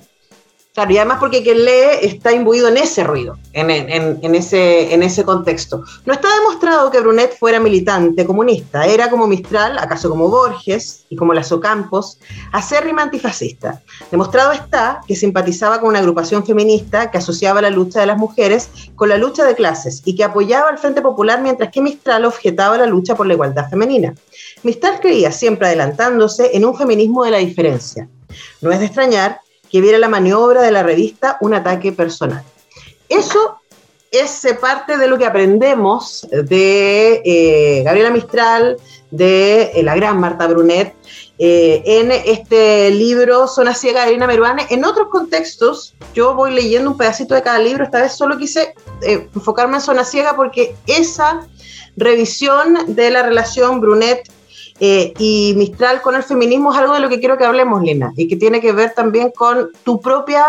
[0.73, 3.69] Claro, y además porque quien lee está imbuido en ese ruido, en,
[4.35, 5.83] ese contexto.
[6.05, 11.17] No está demostrado que Brunet fuera militante comunista, era como Mistral, acaso como Borges y
[11.17, 12.19] como Lazo Campos,
[12.53, 13.81] acérrima antifascista.
[14.11, 18.69] Demostrado está que simpatizaba con una agrupación feminista que asociaba la lucha de las mujeres
[18.95, 22.77] con la lucha de clases y que apoyaba al Frente Popular mientras que Mistral objetaba
[22.77, 24.15] la lucha por la igualdad femenina.
[24.63, 28.07] Mistral creía, siempre adelantándose, en un feminismo de la diferencia.
[28.61, 32.43] No es de extrañar que viera la maniobra de la revista un ataque personal.
[33.07, 33.61] Eso
[34.11, 38.77] es parte de lo que aprendemos de eh, Gabriela Mistral,
[39.09, 40.93] de eh, la gran Marta Brunet,
[41.39, 44.67] eh, en este libro Zona Ciega de Irina Meruane.
[44.69, 48.75] En otros contextos, yo voy leyendo un pedacito de cada libro, esta vez solo quise
[49.01, 51.47] enfocarme en Zona Ciega porque esa
[51.95, 54.29] revisión de la relación Brunet
[54.83, 58.11] eh, y Mistral con el feminismo es algo de lo que quiero que hablemos, Lina,
[58.17, 60.43] y que tiene que ver también con tu propia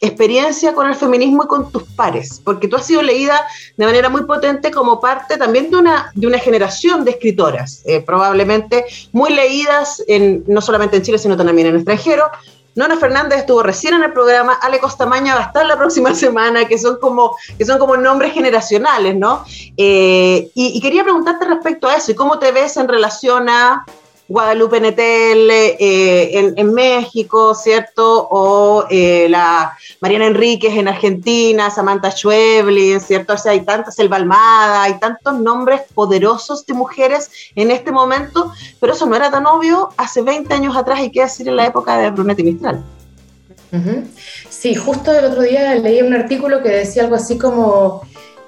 [0.00, 3.44] experiencia con el feminismo y con tus pares, porque tú has sido leída
[3.76, 8.00] de manera muy potente como parte también de una, de una generación de escritoras, eh,
[8.00, 12.30] probablemente muy leídas en, no solamente en Chile, sino también en el extranjero,
[12.74, 16.66] Nona Fernández estuvo recién en el programa, Ale Costamaña va a estar la próxima semana,
[16.66, 19.44] que son como, que son como nombres generacionales, ¿no?
[19.76, 23.84] Eh, y, y, quería preguntarte respecto a eso, y cómo te ves en relación a
[24.32, 28.28] Guadalupe Netel eh, en, México, ¿cierto?
[28.30, 33.34] O eh, la Mariana Enríquez en Argentina, Samantha Schweblin, ¿cierto?
[33.34, 38.50] O sea, hay tantas, Selva Almada, hay tantos nombres poderosos de mujeres en este momento,
[38.80, 41.66] pero eso no era tan obvio hace 20 años atrás, y qué decir en la
[41.66, 42.82] época de Brunetti Mistral.
[44.48, 48.02] Sí, justo el otro día leí un artículo que decía algo así como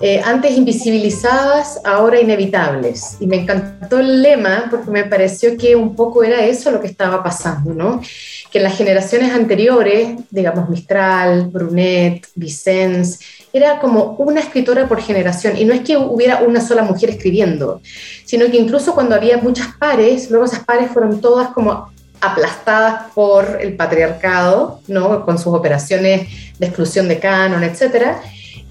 [0.06, 3.16] eh, antes invisibilizadas, ahora inevitables.
[3.20, 6.88] Y me encantó el lema porque me pareció que un poco era eso lo que
[6.88, 8.02] estaba pasando, ¿no?
[8.50, 13.18] Que en las generaciones anteriores, digamos Mistral, Brunet, Vicens,
[13.50, 15.56] era como una escritora por generación.
[15.56, 17.80] Y no es que hubiera una sola mujer escribiendo,
[18.26, 21.88] sino que incluso cuando había muchas pares, luego esas pares fueron todas como
[22.20, 25.24] aplastadas por el patriarcado, ¿no?
[25.24, 28.18] con sus operaciones de exclusión de canon, etc.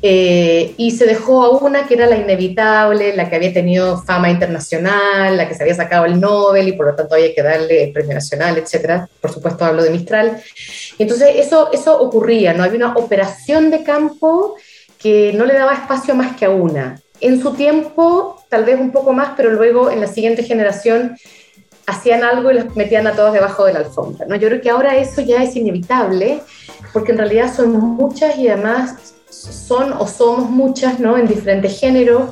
[0.06, 4.30] Eh, y se dejó a una que era la inevitable, la que había tenido fama
[4.30, 7.86] internacional, la que se había sacado el Nobel y por lo tanto había que darle
[7.86, 9.08] el premio nacional, etc.
[9.22, 10.44] Por supuesto hablo de Mistral.
[11.00, 12.64] Entonces eso, eso ocurría, ¿no?
[12.64, 14.58] Había una operación de campo
[15.00, 17.00] que no le daba espacio más que a una.
[17.22, 21.16] En su tiempo, tal vez un poco más, pero luego en la siguiente generación
[21.86, 24.26] hacían algo y los metían a todos debajo de la alfombra.
[24.28, 24.36] ¿no?
[24.36, 26.42] Yo creo que ahora eso ya es inevitable,
[26.92, 31.18] porque en realidad son muchas y además son o somos muchas ¿no?
[31.18, 32.32] en diferentes géneros,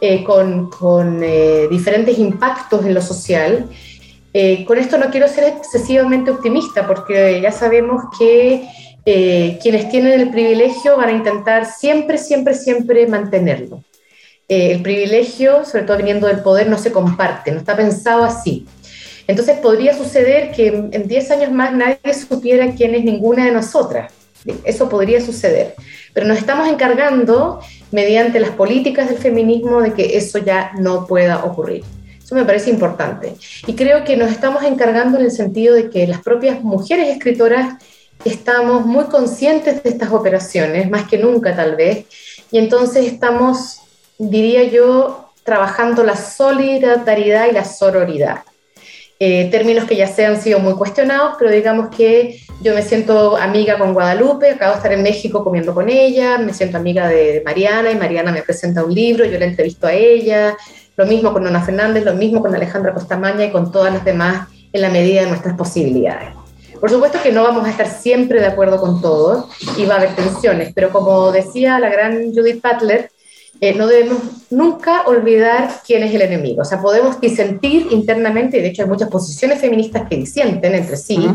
[0.00, 3.68] eh, con, con eh, diferentes impactos en lo social.
[4.32, 8.68] Eh, con esto no quiero ser excesivamente optimista, porque ya sabemos que
[9.62, 13.82] quienes tienen el privilegio van a intentar siempre, siempre, siempre mantenerlo.
[14.48, 18.66] el privilegio, sobre todo viniendo del poder, no se comparte, no está pensado así.
[19.26, 24.12] Entonces podría suceder que en 10 años más nadie supiera quién es ninguna de nosotras.
[24.64, 25.74] Eso podría suceder.
[26.14, 31.44] Pero nos estamos encargando, mediante las políticas del feminismo, de que eso ya no pueda
[31.44, 31.84] ocurrir.
[32.22, 33.34] Eso me parece importante.
[33.66, 37.76] Y creo que nos estamos encargando en el sentido de que las propias mujeres escritoras
[38.24, 42.06] estamos muy conscientes de estas operaciones, más que nunca tal vez,
[42.50, 43.80] y entonces estamos,
[44.18, 48.40] diría yo, trabajando la solidaridad y la sororidad.
[49.20, 53.36] Eh, términos que ya se han sido muy cuestionados, pero digamos que yo me siento
[53.36, 57.42] amiga con Guadalupe, acabo de estar en México comiendo con ella, me siento amiga de
[57.44, 60.56] Mariana y Mariana me presenta un libro, yo la entrevisto a ella,
[60.96, 64.48] lo mismo con Nona Fernández, lo mismo con Alejandra Costamaña y con todas las demás
[64.72, 66.28] en la medida de nuestras posibilidades.
[66.80, 69.98] Por supuesto que no vamos a estar siempre de acuerdo con todo y va a
[69.98, 73.10] haber tensiones, pero como decía la gran Judith Butler,
[73.60, 74.18] eh, no debemos
[74.50, 76.62] nunca olvidar quién es el enemigo.
[76.62, 80.96] O sea, podemos disentir internamente, y de hecho hay muchas posiciones feministas que disienten entre
[80.96, 81.28] sí,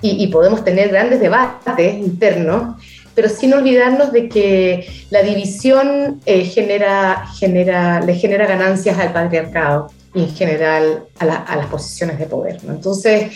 [0.00, 2.76] y, podemos tener grandes debates internos,
[3.14, 9.90] pero sin olvidarnos de que la división eh, genera, genera, le genera ganancias al patriarcado
[10.14, 11.26] y en general a,
[11.56, 12.58] las posiciones de poder.
[12.68, 13.32] Entonces,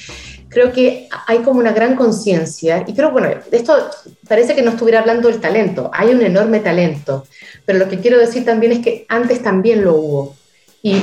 [0.49, 3.91] creo que hay como una gran conciencia, y creo, bueno, esto
[4.29, 7.27] parece que no estuviera hablando del talento, hay un enorme talento,
[7.65, 10.37] pero lo que quiero decir también es que antes también lo hubo.
[10.83, 10.97] Y,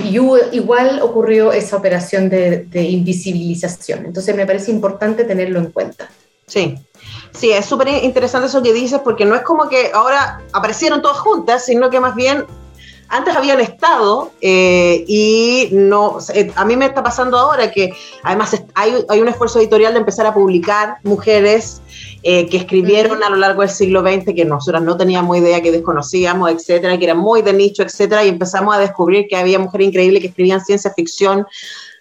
[0.52, 4.06] igual ocurrió esa operación de, invisibilización.
[4.06, 6.10] Entonces me parece importante tenerlo en cuenta.
[6.48, 6.76] Sí,
[7.32, 11.20] sí, es súper interesante eso que dices porque no es como que ahora aparecieron todas
[11.20, 12.46] juntas, sino que más bien
[13.08, 17.92] antes habían estado eh, y no, eh, a mí me está pasando ahora que
[18.24, 21.82] además hay, hay, un esfuerzo editorial de empezar a publicar mujeres
[22.24, 25.72] eh, que escribieron a lo largo del siglo XX que nosotras no teníamos idea, que
[25.72, 29.88] desconocíamos, etcétera, que eran muy de nicho, etcétera, y empezamos a descubrir que había mujeres
[29.88, 31.46] increíbles que escribían ciencia ficción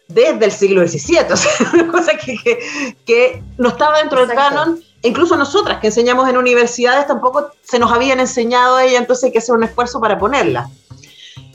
[0.09, 4.83] desde el siglo XVII, o sea, una cosa que, que, no estaba dentro del canon
[5.03, 9.33] incluso nosotras que enseñamos en universidades tampoco se nos habían enseñado a ella, entonces hay
[9.33, 10.69] que hacer un esfuerzo para ponerla.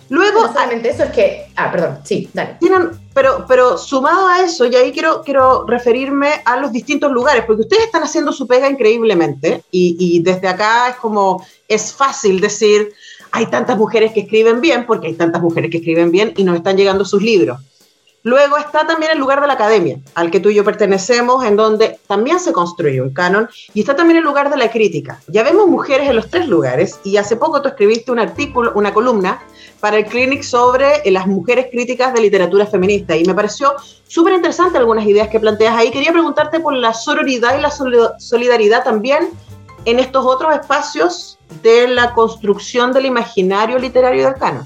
[0.09, 0.47] Luego.
[0.47, 1.47] solamente eso es que.
[1.55, 2.57] Ah, perdón, sí, dale.
[2.59, 7.43] Tienen, pero, pero sumado a eso, y ahí quiero, quiero referirme a los distintos lugares,
[7.45, 11.45] porque ustedes están haciendo su pega increíblemente, y, y desde acá es como.
[11.67, 12.91] Es fácil decir,
[13.31, 16.55] hay tantas mujeres que escriben bien, porque hay tantas mujeres que escriben bien y nos
[16.55, 17.59] están llegando sus libros.
[18.25, 21.57] Luego está también el lugar de la academia, al que tú y yo pertenecemos, en
[21.57, 25.19] donde también se construye un canon, y está también el lugar de la crítica.
[25.27, 28.93] Ya vemos mujeres en los tres lugares, y hace poco tú escribiste un artículo, una
[28.93, 29.41] columna
[29.83, 33.17] para el Clinic sobre eh, las mujeres críticas de literatura feminista.
[33.17, 33.73] Y me pareció
[34.07, 35.91] súper interesante algunas ideas que planteas ahí.
[35.91, 37.69] Quería preguntarte por la sororidad y la
[38.17, 39.31] solidaridad también
[39.83, 44.65] en estos otros espacios de la construcción del imaginario literario del canon.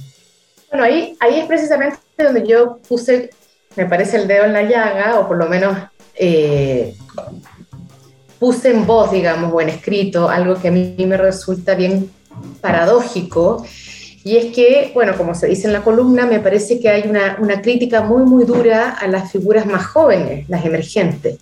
[0.69, 3.32] Bueno, ahí, ahí es precisamente donde yo puse,
[3.75, 5.75] me parece, el dedo en la llaga, o por lo menos
[6.13, 6.95] eh,
[8.38, 12.12] puse en voz, digamos, o en escrito, algo que a mí me resulta bien
[12.62, 13.65] paradójico,
[14.27, 17.37] y es que, bueno, como se dice en la columna, me parece que hay una,
[17.39, 21.37] una crítica muy, muy dura a las figuras más jóvenes, las emergentes.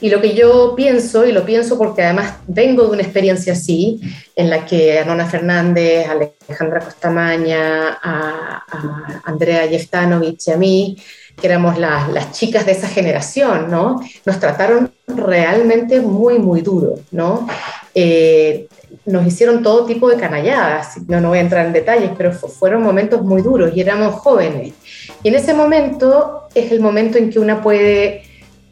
[0.00, 4.00] Y lo que yo pienso, y lo pienso porque además vengo de una experiencia así,
[4.34, 10.96] en la que a Fernández, a Alejandra Costamaña, a, a Andrea Jeftanovich y a mí,
[11.38, 14.00] que éramos las, las, chicas de esa generación, ¿no?
[14.24, 17.46] Nos trataron realmente muy, muy duro, ¿no?
[17.94, 18.66] Eh,
[19.06, 22.82] nos hicieron todo tipo de canalladas, no, no voy a entrar en detalles, pero fueron
[22.82, 24.74] momentos muy duros y éramos jóvenes.
[25.22, 28.22] Y en ese momento es el momento en que una puede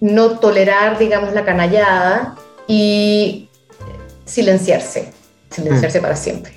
[0.00, 3.48] no tolerar, digamos, la canallada y
[4.24, 5.12] silenciarse,
[5.50, 6.02] silenciarse mm.
[6.02, 6.52] para siempre,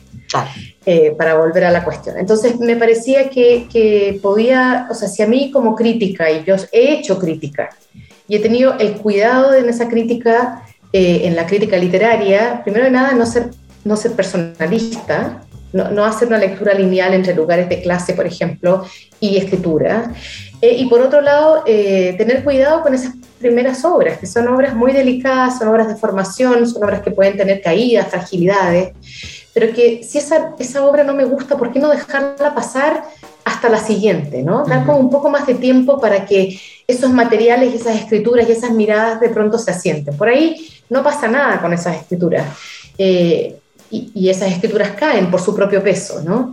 [0.86, 2.17] eh, para volver a la cuestión.
[2.17, 6.56] Entonces me parecía que, que podía, o sea, si a mí como crítica, y yo
[6.71, 7.69] he hecho crítica,
[8.28, 10.63] y he tenido el cuidado en esa crítica,
[10.97, 13.49] eh, en la crítica literaria, primero de nada, no ser,
[13.84, 15.41] no ser personalista,
[15.73, 18.86] no, hacer una lectura lineal entre lugares de clase, por ejemplo,
[19.19, 20.13] y escritura.
[20.62, 24.73] Eh, y por otro lado, eh, tener cuidado con esas primeras obras, que son obras
[24.73, 28.93] muy delicadas, son obras de formación, son obras que pueden tener caídas, fragilidades,
[29.53, 33.03] pero que si esa, esa obra no me gusta, ¿por qué no dejarla pasar
[33.43, 34.43] hasta la siguiente?
[34.43, 34.63] ¿no?
[34.63, 38.53] Dar como un poco más de tiempo para que esos materiales y esas escrituras y
[38.53, 40.15] esas miradas de pronto se asienten.
[40.15, 40.55] Por ahí
[40.89, 42.48] no pasa nada con esas escrituras.
[42.98, 43.56] Eh,
[43.91, 46.52] y, esas escrituras caen por su propio peso, ¿no?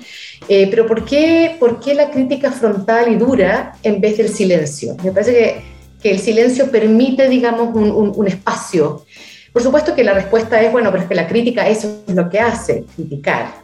[0.49, 4.97] Eh, pero ¿por qué, ¿por qué la crítica frontal y dura en vez del silencio?
[5.03, 5.63] Me parece
[6.01, 9.05] que, el silencio permite, digamos, un, un, un espacio.
[9.53, 12.29] Por supuesto que la respuesta es, bueno, pero es que la crítica eso es lo
[12.29, 13.62] que hace, criticar.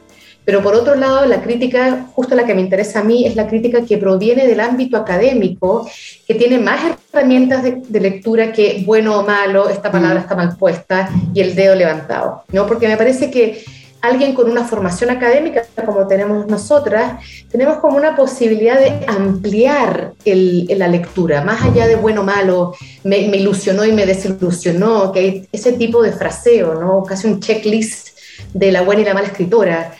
[0.48, 3.46] Pero por otro lado, la crítica, justo la que me interesa a mí, es la
[3.46, 5.87] crítica que proviene del ámbito académico,
[6.26, 6.80] que tiene más
[7.12, 10.22] herramientas de, lectura que bueno o malo, esta palabra mm.
[10.22, 12.44] está mal puesta y el dedo levantado.
[12.50, 12.66] ¿no?
[12.66, 13.62] Porque me parece que
[14.00, 20.66] alguien con una formación académica como tenemos nosotras, tenemos como una posibilidad de ampliar el,
[20.78, 25.20] la lectura, más allá de bueno o malo, me, me, ilusionó y me desilusionó, que
[25.20, 27.04] hay ese tipo de fraseo, ¿no?
[27.04, 28.16] casi un checklist
[28.54, 29.92] de la buena y la mala escritora.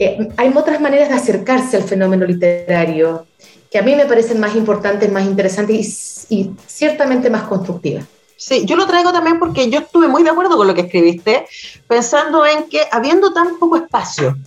[0.00, 3.26] Eh, hay otras maneras de acercarse al fenómeno literario
[3.70, 8.06] que a mí me parecen más importantes, más interesantes y, ciertamente más constructivas.
[8.34, 11.46] Sí, yo lo traigo también porque yo estuve muy de acuerdo con lo que escribiste,
[11.86, 14.38] pensando en que habiendo tan poco espacio,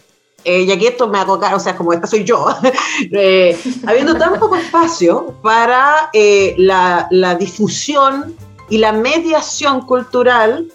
[0.43, 2.47] eh, y aquí esto me hago o sea, como esta soy yo,
[3.11, 6.09] eh, habiendo tan poco espacio para
[6.57, 8.35] la, la, difusión
[8.71, 10.67] y la mediación cultural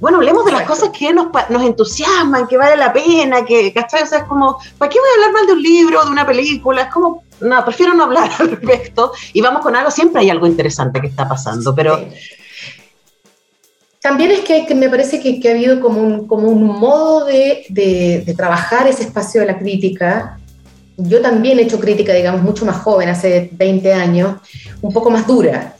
[0.00, 4.02] bueno, hablemos de las cosas que nos, nos entusiasman, que vale la pena, que, ¿cachai?
[4.02, 6.26] O sea, es como, ¿para qué voy a hablar mal de un libro, de una
[6.26, 6.82] película?
[6.82, 10.46] Es como, no, prefiero no hablar al respecto y vamos con algo, siempre hay algo
[10.46, 12.00] interesante que está pasando, pero...
[14.00, 18.34] También es que, me parece que, ha habido como un, como un modo de, de,
[18.36, 20.38] trabajar ese espacio de la crítica.
[20.96, 24.36] Yo también he hecho crítica, digamos, mucho más joven, hace 20 años,
[24.80, 25.77] un poco más dura.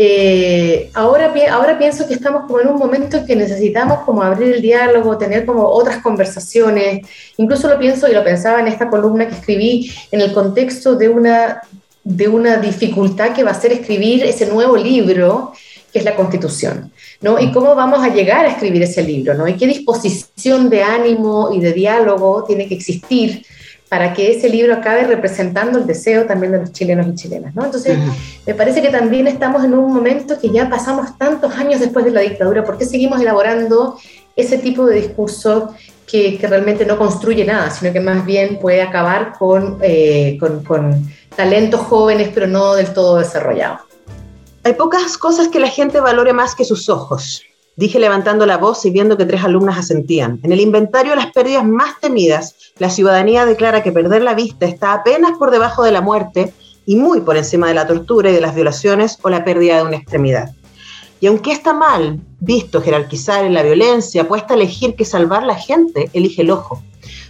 [0.00, 4.54] Eh, ahora, ahora pienso que estamos como en un momento en que necesitamos como abrir
[4.54, 7.04] el diálogo, tener como otras conversaciones.
[7.36, 11.08] Incluso lo pienso y lo pensaba en esta columna que escribí en el contexto de
[11.08, 11.62] una,
[12.04, 15.52] de una dificultad que va a ser escribir ese nuevo libro
[15.92, 17.40] que es la Constitución, ¿no?
[17.40, 19.48] Y cómo vamos a llegar a escribir ese libro, ¿no?
[19.48, 23.44] Y qué disposición de ánimo y de diálogo tiene que existir
[23.88, 27.54] para que ese libro acabe representando el deseo también de los chilenos y chilenas.
[27.54, 27.64] ¿no?
[27.64, 27.98] Entonces,
[28.46, 32.10] me parece que también estamos en un momento que ya pasamos tantos años después de
[32.10, 33.98] la dictadura, ¿por qué seguimos elaborando
[34.36, 35.74] ese tipo de discurso
[36.06, 40.62] que, que realmente no construye nada, sino que más bien puede acabar con, eh, con,
[40.64, 43.80] con talentos jóvenes, pero no del todo desarrollados?
[44.64, 47.42] Hay pocas cosas que la gente valore más que sus ojos.
[47.78, 50.40] Dije levantando la voz y viendo que tres alumnas asentían.
[50.42, 54.66] En el inventario de las pérdidas más temidas, la ciudadanía declara que perder la vista
[54.66, 56.52] está apenas por debajo de la muerte
[56.86, 59.84] y muy por encima de la tortura y de las violaciones o la pérdida de
[59.84, 60.50] una extremidad.
[61.20, 65.54] Y aunque está mal visto jerarquizar en la violencia, puesta a elegir que salvar la
[65.54, 66.82] gente, elige el ojo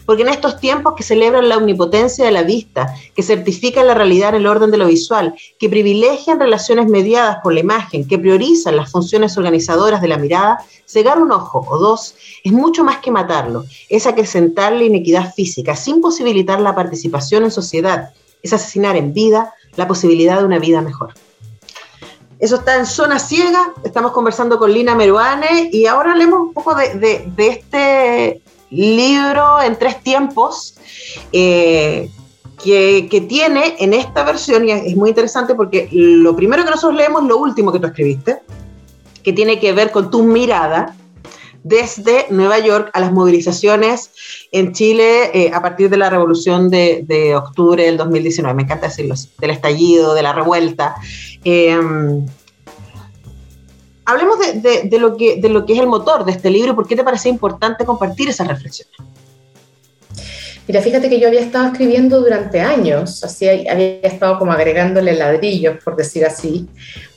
[0.09, 4.31] porque en estos tiempos que celebran la omnipotencia de la vista, que certifican la realidad
[4.31, 8.75] en el orden de lo visual, que privilegian relaciones mediadas por la imagen, que priorizan
[8.77, 13.11] las funciones organizadoras de la mirada, cegar un ojo o dos es mucho más que
[13.11, 19.13] matarlo, es acrecentar la inequidad física, sin posibilitar la participación en sociedad, es asesinar en
[19.13, 21.13] vida la posibilidad de una vida mejor.
[22.39, 23.75] Eso está en Zona Ciega.
[23.85, 28.41] Estamos conversando con Lina Meruane y ahora hablemos un poco de, de este
[28.71, 30.75] libro en tres tiempos
[31.33, 32.11] eh,
[32.63, 37.25] que, tiene en esta versión, y es muy interesante porque lo primero que nosotros leemos
[37.25, 38.41] lo último que tú escribiste,
[39.23, 40.95] que tiene que ver con tu mirada
[41.63, 44.11] desde Nueva York a las movilizaciones
[44.53, 49.15] en Chile eh, a partir de la revolución de, octubre del 2019, me encanta decirlo
[49.39, 50.95] del estallido, de la revuelta.
[51.45, 51.79] Eh,
[54.09, 57.29] hablemos de, lo que, es el motor de este libro y por qué te parece
[57.29, 58.95] importante compartir esas reflexiones.
[60.67, 65.83] Mira, fíjate que yo había estado escribiendo durante años, así había estado como agregándole ladrillos,
[65.85, 66.67] por decir así,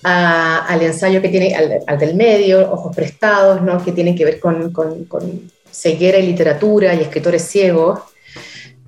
[0.03, 3.81] al ensayo que tiene, al, del medio, Ojos Prestados, ¿no?
[3.83, 7.99] que tiene que ver con, con, con ceguera y literatura y escritores ciegos,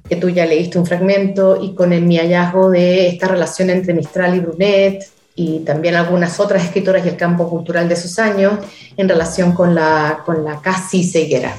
[0.07, 3.93] que tú ya leíste un fragmento, y con el, mi hallazgo de esta relación entre
[3.93, 5.05] Mistral y Brunet,
[5.35, 8.53] y también algunas otras escritoras del campo cultural de esos años
[8.95, 11.55] en relación con la, con la casi ceguera.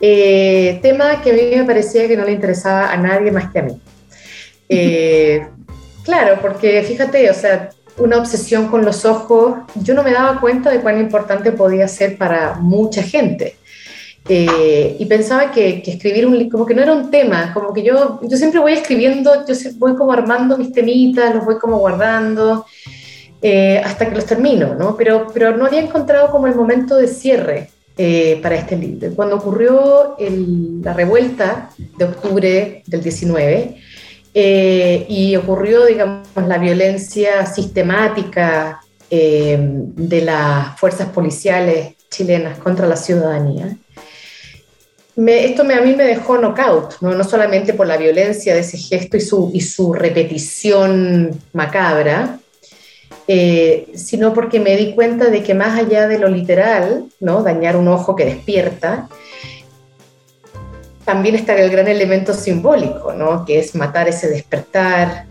[0.00, 3.58] Eh, tema que a mí me parecía que no le interesaba a nadie más que
[3.58, 3.80] a mí.
[4.70, 5.46] Eh,
[6.04, 10.70] claro, porque fíjate, o sea, una obsesión con los ojos, yo no me daba cuenta
[10.70, 13.56] de cuán importante podía ser para mucha gente.
[14.30, 18.20] Eh, y pensaba que, escribir un como que no era un tema, como que yo,
[18.22, 22.66] yo siempre voy escribiendo, yo voy como armando mis temitas, los voy como guardando
[23.40, 24.96] eh, hasta que los termino, ¿no?
[24.96, 29.10] Pero, pero no había encontrado como el momento de cierre eh, para este libro.
[29.16, 33.76] Cuando ocurrió la revuelta de octubre del 19
[35.08, 43.76] y ocurrió, digamos, la violencia sistemática de las fuerzas policiales chilenas contra la ciudadanía,
[45.26, 47.14] esto me, a mí me dejó knockout, ¿no?
[47.14, 52.38] no solamente por la violencia de ese gesto y su, y su repetición macabra,
[53.26, 57.42] eh, sino porque me di cuenta de que más allá de lo literal, ¿no?
[57.42, 59.08] dañar un ojo que despierta,
[61.04, 63.44] también está el gran elemento simbólico, ¿no?
[63.44, 65.24] que es matar ese despertar.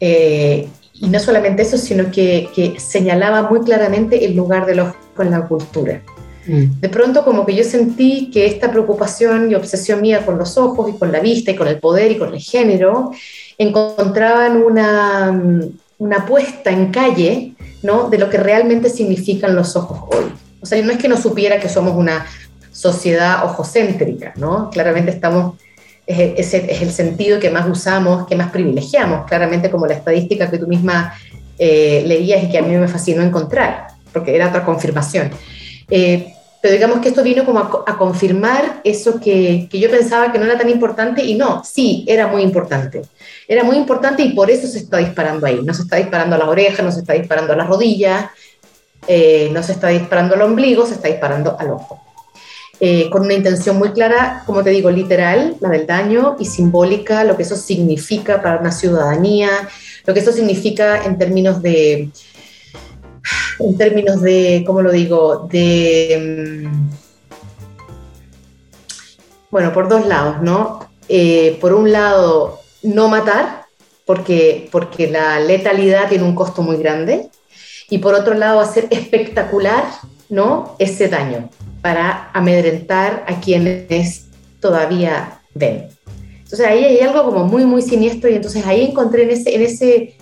[0.00, 4.96] Eh, y no solamente eso, sino que, que señalaba muy claramente el lugar del ojo
[5.20, 6.02] en la cultura.
[6.48, 6.80] Mm.
[6.80, 10.90] De pronto como que yo sentí que esta preocupación y obsesión mía con los ojos
[10.90, 13.12] y con la vista y con el poder y con el género
[13.58, 15.60] encontraban una, mm,
[15.98, 18.08] una puesta en calle ¿no?
[18.08, 20.32] de lo que realmente significan los ojos hoy.
[20.60, 22.26] O sea, no es que no supiera que somos una
[22.72, 24.70] sociedad ojocéntrica, ¿no?
[24.70, 25.56] Claramente estamos,
[26.06, 30.58] es, es, el sentido que más usamos, que más privilegiamos, claramente como la estadística que
[30.58, 31.14] tú misma
[31.58, 35.30] eh, leías y que a mí me fascinó encontrar, porque era otra confirmación.
[35.90, 40.38] Eh, pero digamos que esto vino como a, confirmar eso que, que, yo pensaba que
[40.38, 43.02] no era tan importante y no, sí, era muy importante.
[43.46, 45.60] Era muy importante y por eso se está disparando ahí.
[45.62, 48.26] No se está disparando a las orejas, no se está disparando a las rodillas,
[49.06, 52.02] eh, no se está disparando al ombligo, se está disparando al ojo.
[52.80, 57.24] Eh, con una intención muy clara, como te digo, literal, la del daño, y simbólica,
[57.24, 59.50] lo que eso significa para una ciudadanía,
[60.06, 62.10] lo que eso significa en términos de
[63.58, 65.48] en términos de, ¿cómo lo digo?
[65.50, 66.90] De, mm,
[69.50, 70.80] bueno, por dos lados, ¿no?
[71.08, 73.66] Eh, por un lado, no matar,
[74.04, 77.30] porque, porque la letalidad tiene un costo muy grande,
[77.90, 79.84] y por otro lado, hacer espectacular,
[80.28, 80.76] ¿no?
[80.78, 81.48] Ese daño
[81.80, 84.26] para amedrentar a quienes
[84.60, 85.88] todavía ven.
[86.38, 89.62] Entonces ahí hay algo como muy, muy siniestro y entonces ahí encontré en ese, en
[89.62, 90.16] ese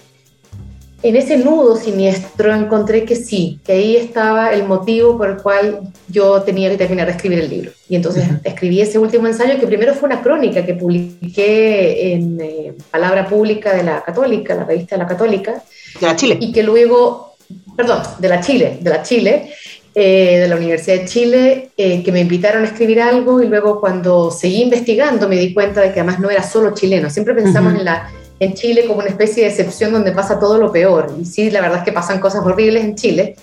[1.02, 5.92] en ese nudo siniestro encontré que sí, que ahí estaba el motivo por el cual
[6.08, 7.70] yo tenía que terminar de escribir el libro.
[7.88, 12.74] Y entonces escribí ese último ensayo que primero fue una crónica que publiqué en eh,
[12.90, 15.62] Palabra Pública de la Católica, la revista de la Católica.
[16.00, 16.38] De la Chile.
[16.40, 17.36] Y que luego,
[17.76, 19.52] perdón, de la Chile, de la Chile,
[19.94, 23.80] eh, de la Universidad de Chile, eh, que me invitaron a escribir algo y luego
[23.80, 27.10] cuando seguí investigando me di cuenta de que además no era solo chileno.
[27.10, 30.72] Siempre pensamos en la en Chile como una especie de excepción donde pasa todo lo
[30.72, 31.14] peor.
[31.20, 33.36] Y sí, la verdad es que pasan cosas horribles en Chile,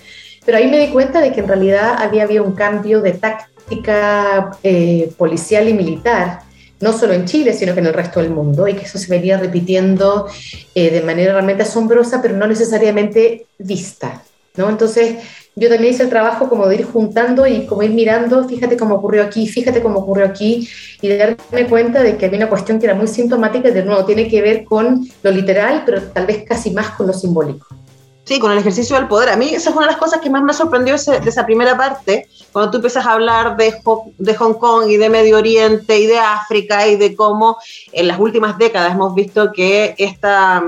[0.44, 4.52] pero ahí me di cuenta de que en realidad había habido un cambio de táctica
[4.62, 6.40] eh, policial y militar,
[6.80, 9.08] no solo en Chile, sino que en el resto del mundo, y que eso se
[9.08, 10.28] venía repitiendo
[10.74, 14.22] eh, de manera realmente asombrosa, pero no necesariamente vista.
[14.56, 14.68] ¿no?
[14.68, 15.16] Entonces,
[15.56, 18.96] yo también hice el trabajo como de ir juntando y como ir mirando, fíjate cómo
[18.96, 20.68] ocurrió aquí, fíjate cómo ocurrió aquí,
[21.00, 24.04] y de darme cuenta de que había una cuestión que era muy sintomática, de nuevo,
[24.04, 27.66] tiene que ver con lo literal, pero tal vez casi más con lo simbólico.
[28.24, 29.28] Sí, con el ejercicio del poder.
[29.28, 31.76] A mí esa es una de las cosas que más me sorprendió de esa primera
[31.76, 33.74] parte, cuando tú empiezas a hablar de,
[34.18, 37.58] de Hong Kong y de Medio Oriente y de África y de cómo
[37.92, 40.64] en las últimas décadas hemos visto que esta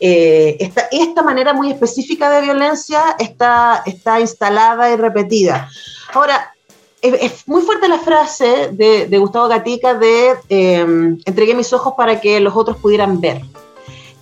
[0.00, 5.68] eh, esta, manera muy específica de violencia está, está instalada y repetida.
[6.12, 6.54] Ahora,
[7.02, 12.40] es, muy fuerte la frase de, Gustavo Gatica de em, entregué mis ojos para que
[12.40, 13.42] los otros pudieran ver.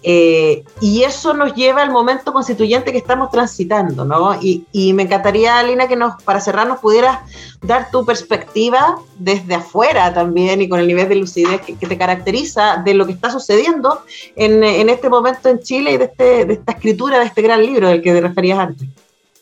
[0.09, 4.39] Eh, y eso nos lleva al momento constituyente que estamos transitando, ¿no?
[4.41, 7.19] Y, me encantaría, Alina, que nos, para cerrar, nos pudieras
[7.61, 12.83] dar tu perspectiva desde afuera también y con el nivel de lucidez que, te caracteriza
[12.85, 14.01] de lo que está sucediendo
[14.37, 17.89] en, este momento en Chile y de, este, de esta escritura de este gran libro
[17.89, 18.89] del que te referías antes.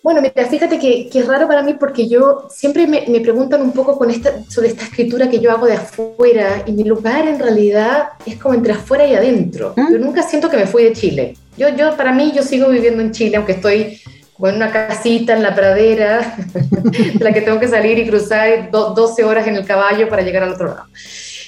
[0.05, 3.97] Bueno, mira, fíjate que, es raro para mí porque yo siempre me, preguntan un poco
[3.97, 8.09] con esta, sobre esta escritura que yo hago de afuera y mi lugar en realidad
[8.27, 9.73] es como entre afuera y adentro.
[9.75, 9.93] ¿Mm?
[9.93, 11.39] Yo nunca siento que me fui de Chile.
[11.57, 13.99] Yo, yo, para mí, yo sigo viviendo en Chile, aunque estoy
[14.41, 16.37] en una casita en la pradera,
[16.75, 20.43] de la que tengo que salir y cruzar 12 horas en el caballo para llegar
[20.43, 20.85] al otro lado.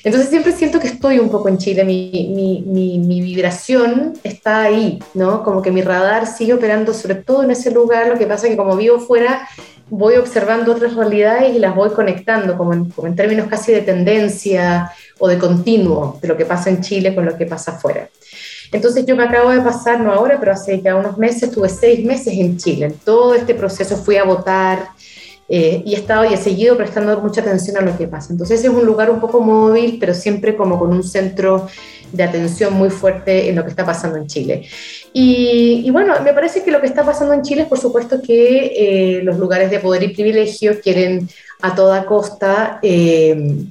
[0.07, 5.43] Entonces siempre siento que estoy un poco en Chile, mi, mi, vibración está ahí, ¿no?
[5.43, 8.53] Como que mi radar sigue operando sobre todo en ese lugar, lo que pasa es
[8.53, 9.49] que como vivo fuera,
[9.91, 13.81] voy observando otras realidades y las voy conectando, como en, como en términos casi de
[13.81, 18.09] tendencia o de continuo de lo que pasa en Chile con lo que pasa afuera.
[18.71, 22.07] Entonces yo me acabo de pasar, no ahora, pero hace ya unos meses, estuve seis
[22.07, 22.87] meses en Chile.
[22.87, 24.87] En todo este proceso fui a votar
[25.49, 28.33] eh, y he estado y he seguido prestando mucha atención a lo que pasa.
[28.33, 31.69] Entonces es un lugar un poco móvil, pero siempre como con un centro
[32.13, 34.69] de atención muy fuerte en lo que está pasando en Chile.
[35.13, 39.19] Y, bueno, me parece que lo que está pasando en Chile es por supuesto que
[39.19, 41.29] eh, los lugares de poder y privilegio quieren
[41.63, 43.67] a toda costa eh,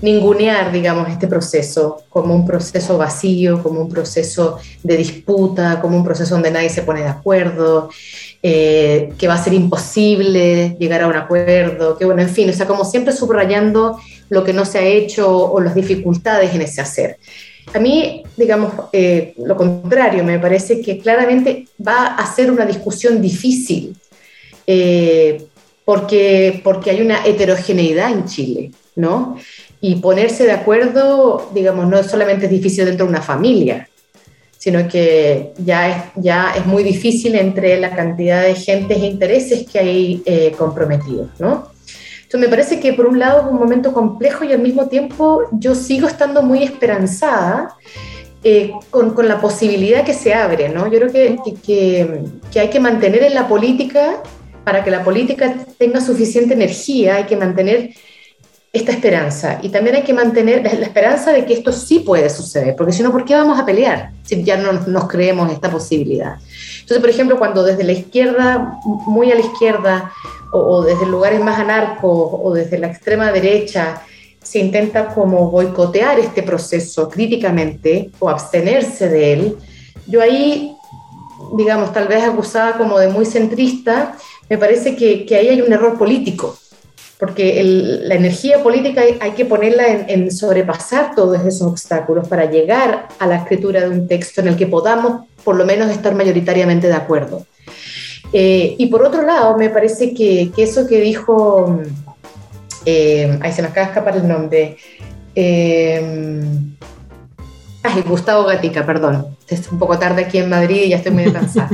[0.00, 6.04] ningunear, digamos, este proceso como un proceso vacío, como un proceso de disputa, como un
[6.04, 7.90] proceso donde nadie se pone de acuerdo,
[8.42, 12.52] eh, que va a ser imposible llegar a un acuerdo, que bueno, en fin, o
[12.52, 16.80] sea, como siempre subrayando lo que no se ha hecho o las dificultades en ese
[16.80, 17.18] hacer.
[17.74, 23.20] A mí, digamos, eh, lo contrario, me parece que claramente va a ser una discusión
[23.20, 23.96] difícil,
[24.66, 25.44] eh,
[25.84, 29.36] porque, porque hay una heterogeneidad en Chile, ¿no?
[29.80, 33.87] Y ponerse de acuerdo, digamos, no solamente es difícil dentro de una familia,
[34.58, 39.66] sino que ya es, ya es muy difícil entre la cantidad de gentes e intereses
[39.66, 41.70] que hay eh, comprometidos, ¿no?
[42.24, 45.44] Entonces me parece que por un lado es un momento complejo y al mismo tiempo
[45.52, 47.76] yo sigo estando muy esperanzada
[48.44, 50.92] eh, con, con, la posibilidad que se abre, ¿no?
[50.92, 54.22] Yo creo que, que, que hay que mantener en la política,
[54.64, 57.90] para que la política tenga suficiente energía, hay que mantener
[58.72, 59.58] esta esperanza.
[59.62, 63.02] Y también hay que mantener la esperanza de que esto sí puede suceder, porque si
[63.02, 66.36] no, ¿por qué vamos a pelear si ya no nos creemos esta posibilidad?
[66.80, 70.12] Entonces, por ejemplo, cuando desde la izquierda, muy a la izquierda,
[70.52, 74.02] o, desde lugares más anarcos, o desde la extrema derecha,
[74.42, 79.56] se intenta como boicotear este proceso críticamente o abstenerse de él,
[80.06, 80.74] yo ahí,
[81.54, 84.16] digamos, tal vez acusada como de muy centrista,
[84.48, 86.56] me parece que ahí hay un error político
[87.18, 93.26] porque la energía política hay, que ponerla en, sobrepasar todos esos obstáculos para llegar a
[93.26, 96.94] la escritura de un texto en el que podamos por lo menos estar mayoritariamente de
[96.94, 97.44] acuerdo.
[98.32, 101.80] Eh, y por otro lado, me parece que, eso que dijo,
[102.84, 104.76] eh, ahí se me acaba de escapar el nombre,
[105.34, 106.44] eh,
[107.82, 111.32] ay, Gustavo Gatica, perdón, es un poco tarde aquí en Madrid y ya estoy muy
[111.32, 111.70] cansada.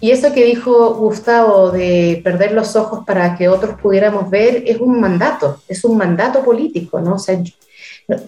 [0.00, 4.78] Y eso que dijo Gustavo de perder los ojos para que otros pudiéramos ver es
[4.78, 7.14] un mandato, es un mandato político, ¿no?
[7.14, 7.40] O sea,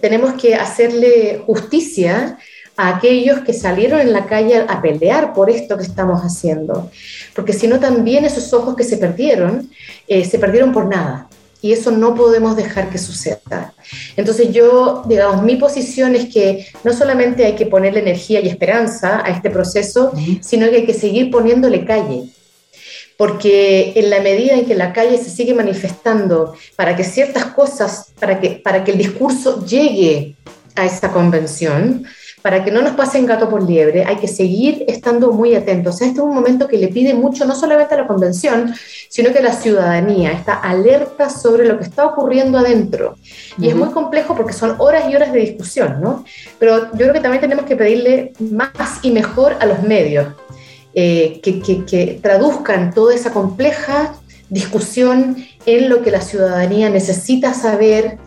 [0.00, 2.38] tenemos que hacerle justicia
[2.78, 6.90] a aquellos que salieron en la calle a pelear por esto que estamos haciendo,
[7.34, 9.70] porque si no también esos ojos que se perdieron,
[10.08, 11.28] eh, se perdieron por nada
[11.62, 13.74] y eso no podemos dejar que suceda.
[14.16, 19.22] Entonces yo, digamos, mi posición es que no solamente hay que ponerle energía y esperanza
[19.24, 22.24] a este proceso, sino que hay que seguir poniéndole calle.
[23.16, 28.12] Porque en la medida en que la calle se sigue manifestando para que ciertas cosas,
[28.20, 30.36] para que, para que el discurso llegue
[30.74, 32.06] a esta convención,
[32.46, 36.00] para que no nos pasen gato por liebre, hay que seguir estando muy atentos.
[36.00, 38.72] Este es un momento que le pide mucho, no solamente a la convención,
[39.08, 43.16] sino que la ciudadanía está alerta sobre lo que está ocurriendo adentro.
[43.58, 46.24] Y es muy complejo porque son horas y horas de discusión, ¿no?
[46.60, 48.70] Pero yo creo que también tenemos que pedirle más
[49.02, 50.28] y mejor a los medios,
[50.94, 54.14] eh, que, que traduzcan toda esa compleja
[54.50, 55.36] discusión
[55.66, 58.18] en lo que la ciudadanía necesita saber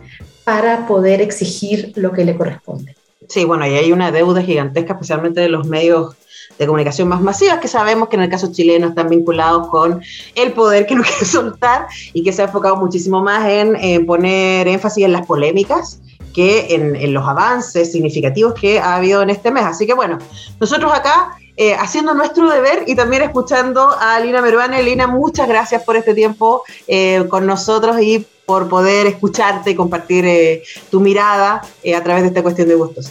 [0.44, 2.99] para poder exigir lo que le corresponde.
[3.30, 6.16] Sí, bueno, y hay una deuda gigantesca, especialmente de los medios
[6.58, 10.02] de comunicación más masivas, que sabemos que en el caso chileno están vinculados con
[10.34, 14.66] el poder que no quiere soltar y que se ha enfocado muchísimo más en, poner
[14.66, 16.02] énfasis en las polémicas
[16.34, 19.62] que en, los avances significativos que ha habido en este mes.
[19.62, 20.18] Así que bueno,
[20.58, 24.82] nosotros acá eh, haciendo nuestro deber y también escuchando a Lina Meruane.
[24.82, 30.24] Lina, muchas gracias por este tiempo eh, con nosotros y por poder escucharte y compartir
[30.24, 33.10] eh, tu mirada eh, a través de esta cuestión de gustos.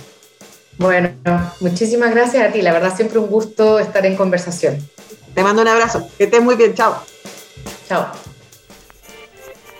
[0.79, 1.11] Bueno,
[1.59, 2.63] muchísimas gracias a ti.
[2.63, 4.79] La verdad, siempre un gusto estar en conversación.
[5.35, 6.07] Te mando un abrazo.
[6.17, 6.73] Que estés muy bien.
[6.73, 6.95] Chao.
[7.87, 8.07] Chao.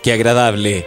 [0.00, 0.86] Qué agradable